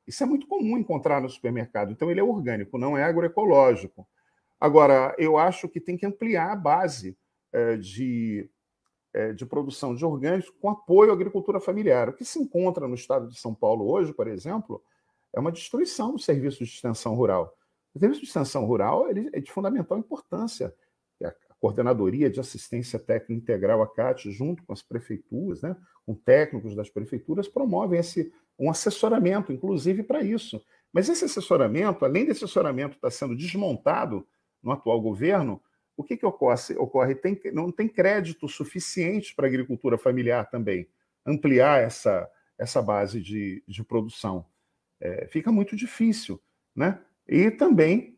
[0.08, 1.92] Isso é muito comum encontrar no supermercado.
[1.92, 4.08] Então, ele é orgânico, não é agroecológico.
[4.60, 7.18] Agora, eu acho que tem que ampliar a base
[7.54, 8.50] uh, de,
[9.16, 12.10] uh, de produção de orgânicos com apoio à agricultura familiar.
[12.10, 14.84] O que se encontra no estado de São Paulo hoje, por exemplo,
[15.34, 17.56] é uma destruição dos serviços de extensão rural.
[17.94, 20.74] O serviço de extensão rural ele é de fundamental importância
[21.62, 26.90] Coordenadoria de Assistência Técnica Integral, a CAT, junto com as prefeituras, né, com técnicos das
[26.90, 30.60] prefeituras, promovem esse, um assessoramento, inclusive, para isso.
[30.92, 34.28] Mas esse assessoramento, além desse assessoramento estar sendo desmontado
[34.62, 35.62] no atual governo,
[35.96, 36.76] o que, que ocorre?
[36.80, 37.14] ocorre?
[37.14, 40.90] Tem, não tem crédito suficiente para a agricultura familiar também,
[41.24, 42.28] ampliar essa,
[42.58, 44.48] essa base de, de produção.
[45.00, 46.42] É, fica muito difícil.
[46.76, 47.00] Né?
[47.32, 48.18] E também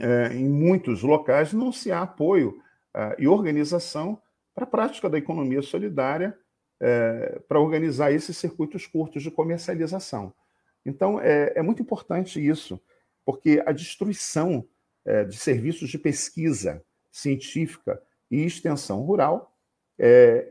[0.00, 2.58] é, em muitos locais não se há apoio
[2.96, 4.18] uh, e organização
[4.54, 6.36] para a prática da economia solidária,
[6.80, 10.34] é, para organizar esses circuitos curtos de comercialização.
[10.84, 12.80] Então, é, é muito importante isso,
[13.24, 14.66] porque a destruição
[15.04, 19.50] é, de serviços de pesquisa científica e extensão rural,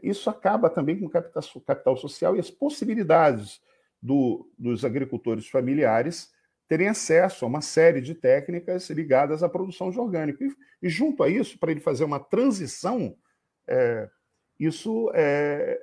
[0.01, 3.59] isso acaba também com o capital, capital social e as possibilidades
[4.01, 6.31] do, dos agricultores familiares
[6.71, 10.41] terem acesso a uma série de técnicas ligadas à produção de orgânico.
[10.41, 13.13] E, e junto a isso, para ele fazer uma transição,
[13.67, 14.09] é,
[14.57, 15.81] isso é,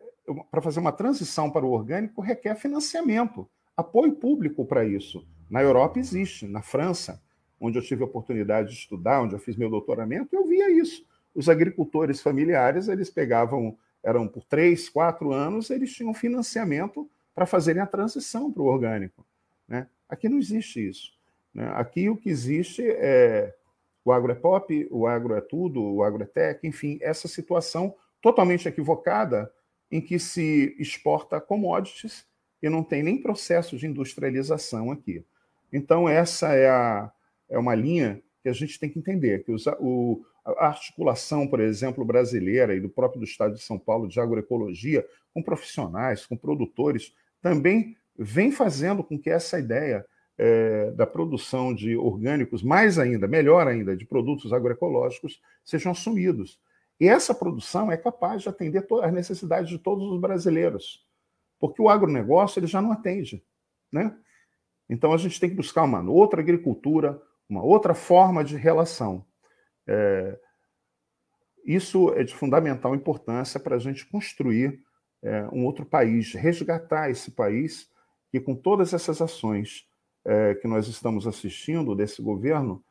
[0.51, 5.29] para fazer uma transição para o orgânico requer financiamento, apoio público para isso.
[5.51, 7.23] Na Europa existe, na França,
[7.61, 11.05] onde eu tive a oportunidade de estudar, onde eu fiz meu doutoramento, eu via isso.
[11.35, 17.83] Os agricultores familiares, eles pegavam, eram por três, quatro anos, eles tinham financiamento para fazerem
[17.83, 19.27] a transição para o orgânico.
[19.69, 19.87] Né?
[20.09, 21.13] Aqui não existe isso.
[21.53, 21.71] Né?
[21.75, 23.55] Aqui o que existe é
[24.05, 27.95] o agro é pop, o agro é tudo, o agro é tech, enfim, essa situação
[28.23, 29.53] totalmente equivocada
[29.91, 32.27] em que se exporta commodities
[32.63, 35.23] e não tem nem processo de industrialização aqui.
[35.71, 37.13] Então, essa é, a,
[37.51, 41.61] é uma linha que a gente tem que entender, que os, o, a articulação, por
[41.61, 46.35] exemplo, brasileira e do próprio do Estado de São Paulo de agroecologia, com profissionais, com
[46.35, 50.05] produtores, também vem fazendo com que essa ideia
[50.37, 56.61] é, da produção de orgânicos, mais ainda, melhor ainda, de produtos agroecológicos, sejam assumidos.
[57.01, 61.07] E essa produção é capaz de atender às necessidades de todos os brasileiros,
[61.61, 63.43] porque o agronegócio ele já não atende.
[63.91, 64.17] Né?
[64.89, 69.25] Então a gente tem que buscar uma outra agricultura, uma outra forma de relação.
[69.87, 70.39] É,
[71.65, 74.81] isso é de fundamental importância para a gente construir
[75.23, 77.91] é, um outro país, resgatar esse país
[78.31, 79.87] que com todas essas ações
[80.25, 82.83] é, que nós estamos assistindo desse governo,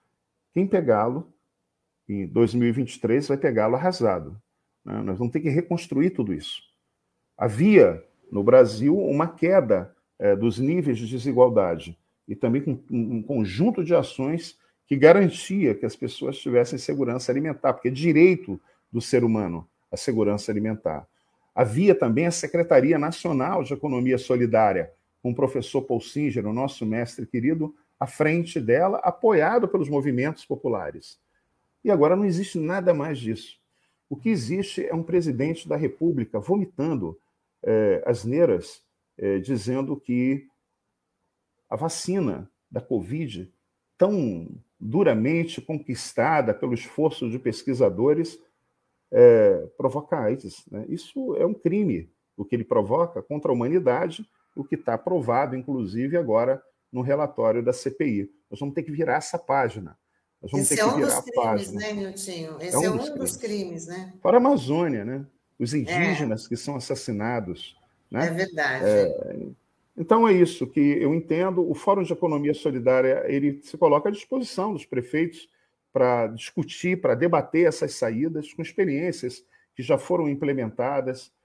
[0.53, 1.31] quem pegá-lo
[2.07, 4.41] em 2023 vai pegá-lo arrasado.
[4.83, 5.01] Né?
[5.01, 6.61] Nós vamos ter que reconstruir tudo isso.
[7.37, 13.83] Havia no Brasil uma queda é, dos níveis de desigualdade e também com um conjunto
[13.83, 14.57] de ações
[14.87, 18.59] que garantia que as pessoas tivessem segurança alimentar, porque é direito
[18.91, 21.07] do ser humano a segurança alimentar.
[21.53, 24.91] Havia também a Secretaria Nacional de Economia Solidária,
[25.21, 30.45] com o professor Paul Singer, o nosso mestre querido, à frente dela, apoiado pelos movimentos
[30.45, 31.19] populares.
[31.83, 33.59] E agora não existe nada mais disso.
[34.09, 37.19] O que existe é um presidente da República vomitando
[37.63, 38.81] é, asneiras,
[39.17, 40.47] é, dizendo que
[41.69, 43.51] a vacina da Covid,
[43.97, 44.47] tão
[44.79, 48.39] duramente conquistada pelo esforço de pesquisadores,
[49.11, 50.65] é, provoca AIDS.
[50.71, 50.85] Né?
[50.87, 55.55] Isso é um crime, o que ele provoca contra a humanidade o que está aprovado,
[55.55, 58.29] inclusive, agora no relatório da CPI.
[58.49, 59.97] Nós vamos ter que virar essa página.
[60.41, 61.79] Nós vamos Esse ter é que um virar dos crimes, página.
[61.79, 62.57] né, Niltinho?
[62.59, 63.37] Esse é um, é um dos, crimes.
[63.37, 63.87] crimes.
[63.87, 64.13] né?
[64.21, 65.25] Fora a Amazônia, né?
[65.59, 66.49] Os indígenas é.
[66.49, 67.75] que são assassinados.
[68.09, 68.27] Né?
[68.27, 68.85] É verdade.
[68.85, 69.47] É,
[69.97, 71.67] então é isso que eu entendo.
[71.69, 75.49] O Fórum de Economia Solidária ele se coloca à disposição dos prefeitos
[75.91, 79.43] para discutir, para debater essas saídas com experiências
[79.75, 81.36] que já foram implementadas é,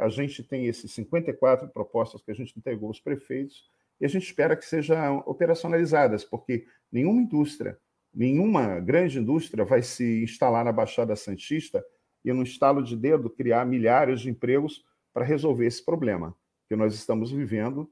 [0.00, 4.24] a gente tem esses 54 propostas que a gente entregou aos prefeitos e a gente
[4.24, 7.78] espera que sejam operacionalizadas, porque nenhuma indústria,
[8.12, 11.84] nenhuma grande indústria vai se instalar na Baixada Santista
[12.24, 14.84] e, no estalo de dedo, criar milhares de empregos
[15.14, 16.36] para resolver esse problema
[16.68, 17.90] que nós estamos vivendo,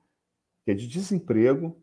[0.64, 1.80] que é de desemprego,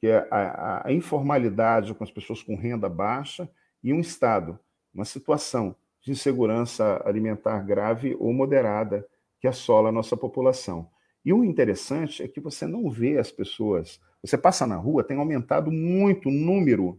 [0.00, 3.50] que é a, a informalidade com as pessoas com renda baixa
[3.82, 4.58] e um Estado,
[4.94, 9.06] uma situação de insegurança alimentar grave ou moderada
[9.40, 10.88] que assola a nossa população.
[11.24, 14.00] E o interessante é que você não vê as pessoas.
[14.22, 16.98] Você passa na rua, tem aumentado muito o número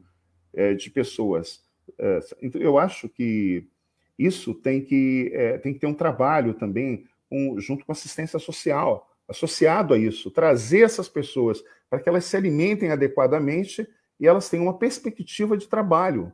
[0.54, 1.64] é, de pessoas.
[1.98, 3.68] É, então, eu acho que
[4.18, 9.10] isso tem que, é, tem que ter um trabalho também um, junto com assistência social,
[9.28, 13.88] associado a isso, trazer essas pessoas para que elas se alimentem adequadamente
[14.20, 16.32] e elas tenham uma perspectiva de trabalho.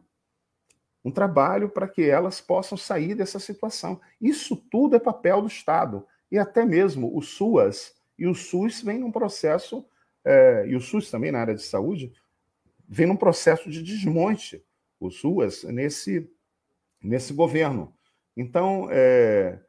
[1.06, 4.02] Um trabalho para que elas possam sair dessa situação.
[4.20, 6.04] Isso tudo é papel do Estado.
[6.32, 9.86] E até mesmo o SUAS e o SUS vem num processo,
[10.26, 12.12] é, e o SUS também na área de saúde,
[12.90, 14.66] vem num processo de desmonte,
[15.00, 16.28] o SUAS, nesse,
[17.04, 17.94] nesse governo.
[18.36, 19.60] Então, é,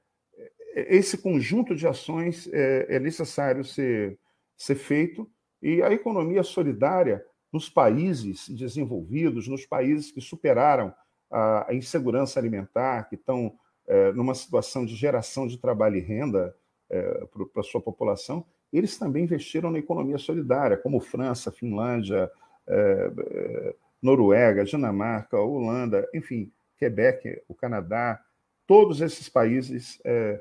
[0.74, 4.18] esse conjunto de ações é, é necessário ser,
[4.56, 5.30] ser feito
[5.60, 7.22] e a economia solidária
[7.52, 10.94] nos países desenvolvidos, nos países que superaram
[11.30, 13.52] a, insegurança alimentar, que estão
[13.86, 16.54] é, numa situação de geração de trabalho e renda
[16.88, 22.30] é, para a sua população, eles também investiram na economia solidária, como França, Finlândia,
[22.66, 28.20] é, é Noruega, Dinamarca, Holanda, enfim, Quebec, o Canadá,
[28.66, 30.40] todos esses países é,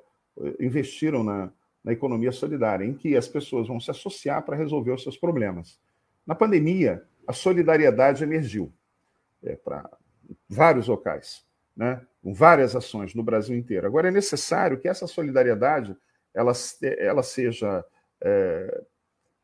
[0.60, 1.52] investiram na,
[1.84, 5.80] na economia solidária, em que as pessoas vão se associar para resolver os seus problemas.
[6.26, 8.74] Na pandemia, a solidariedade emergiu
[9.44, 9.90] é, para
[10.48, 11.44] vários locais,
[11.76, 13.86] né, com várias ações no Brasil inteiro.
[13.88, 15.96] Agora, é necessário que essa solidariedade
[16.34, 16.52] ela,
[17.00, 17.84] ela seja
[18.22, 18.84] é,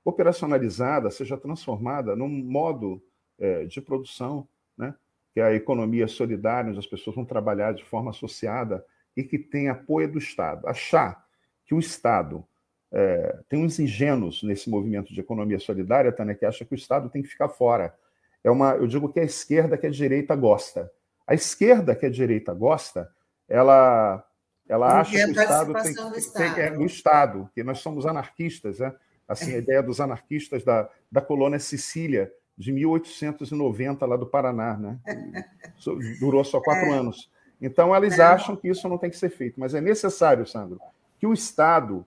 [0.03, 3.01] operacionalizada, seja transformada num modo
[3.39, 4.47] é, de produção,
[4.77, 4.93] né,
[5.33, 8.85] que é a economia solidária, onde as pessoas vão trabalhar de forma associada
[9.15, 10.67] e que tem apoio do Estado.
[10.67, 11.25] Achar
[11.65, 12.45] que o Estado
[12.91, 17.09] é, tem uns ingênuos nesse movimento de economia solidária, Tânia, que acha que o Estado
[17.09, 17.95] tem que ficar fora.
[18.43, 20.91] É uma, eu digo que é a esquerda que a direita gosta.
[21.27, 23.09] A esquerda que a direita gosta,
[23.47, 24.23] ela,
[24.67, 26.55] ela acha que o Estado tem, do Estado.
[26.55, 28.93] Tem, é, do Estado, que nós somos anarquistas, né?
[29.27, 34.99] assim, a ideia dos anarquistas da, da colônia Sicília, de 1890, lá do Paraná, né?
[36.19, 36.97] Durou só quatro é.
[36.97, 37.31] anos.
[37.61, 40.79] Então, eles acham que isso não tem que ser feito, mas é necessário, Sandro,
[41.19, 42.05] que o Estado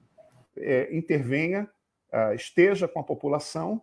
[0.57, 1.69] é, intervenha,
[2.11, 3.81] é, esteja com a população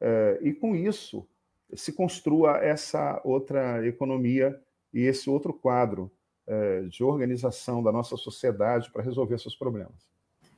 [0.00, 1.26] é, e, com isso,
[1.74, 4.60] se construa essa outra economia
[4.92, 6.10] e esse outro quadro
[6.46, 10.10] é, de organização da nossa sociedade para resolver seus problemas.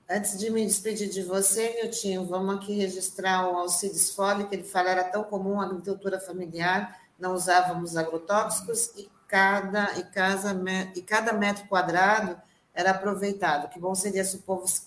[0.08, 4.64] Antes de me despedir de você, Miltinho, vamos aqui registrar o Alcides Fole, que ele
[4.64, 10.54] fala era tão comum a agricultura familiar, não usávamos agrotóxicos e cada, e, casa,
[10.94, 12.36] e cada metro quadrado
[12.74, 13.70] era aproveitado.
[13.70, 14.82] Que bom seria se o povo se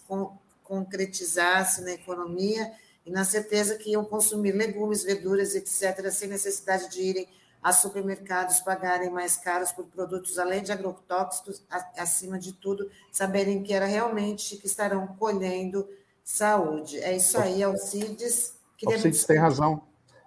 [0.64, 2.72] concretizasse na economia
[3.08, 7.28] e na certeza que iam consumir legumes, verduras, etc., sem necessidade de irem
[7.64, 11.66] a supermercados pagarem mais caros por produtos além de agrotóxicos,
[11.98, 15.88] acima de tudo, saberem que era realmente que estarão colhendo
[16.24, 17.00] saúde.
[17.00, 18.56] É isso aí, Alcides.
[18.86, 19.82] Alcides tem razão.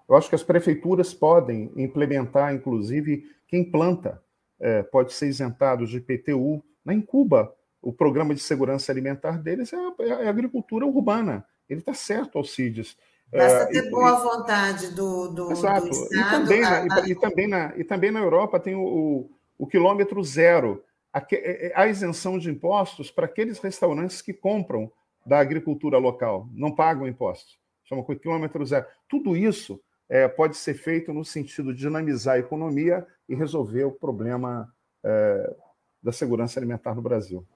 [0.08, 4.20] Eu acho que as prefeituras podem implementar, inclusive, quem planta
[4.58, 6.64] é, pode ser isentado de IPTU.
[6.84, 11.44] Na Incuba, o programa de segurança alimentar deles é a, é a agricultura urbana.
[11.70, 12.96] Ele está certo, Alcides.
[13.32, 15.86] Basta ter é, boa e, vontade do, do, exato.
[15.86, 16.14] do Estado.
[16.14, 19.30] E também, a, na, e, e, também na, e também na Europa tem o, o,
[19.56, 24.90] o quilômetro zero, a, é, é, a isenção de impostos para aqueles restaurantes que compram
[25.24, 27.58] da agricultura local, não pagam impostos.
[27.84, 28.86] Chama quilômetro zero.
[29.08, 33.92] Tudo isso é, pode ser feito no sentido de dinamizar a economia e resolver o
[33.92, 34.72] problema
[35.04, 35.56] é,
[36.02, 37.46] da segurança alimentar no Brasil.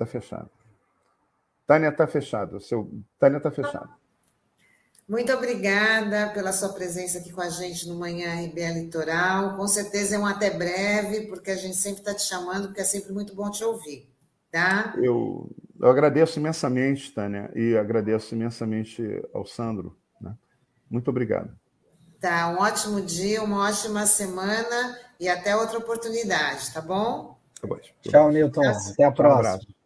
[0.00, 0.50] Está fechado.
[1.66, 2.58] Tânia está fechado.
[2.58, 2.90] Seu...
[3.18, 3.90] Tânia está fechado.
[5.06, 9.56] Muito obrigada pela sua presença aqui com a gente no Manhã RBA Litoral.
[9.56, 12.84] Com certeza é um até breve, porque a gente sempre está te chamando, porque é
[12.84, 14.08] sempre muito bom te ouvir.
[14.50, 14.94] Tá?
[14.96, 19.02] Eu, eu agradeço imensamente, Tânia, e agradeço imensamente
[19.34, 19.98] ao Sandro.
[20.18, 20.34] Né?
[20.88, 21.54] Muito obrigado.
[22.18, 27.38] Tá, um ótimo dia, uma ótima semana e até outra oportunidade, tá bom?
[27.60, 27.78] Tá bom.
[28.00, 28.62] Tchau, Newton.
[28.62, 29.56] Até a próxima.
[29.56, 29.79] Um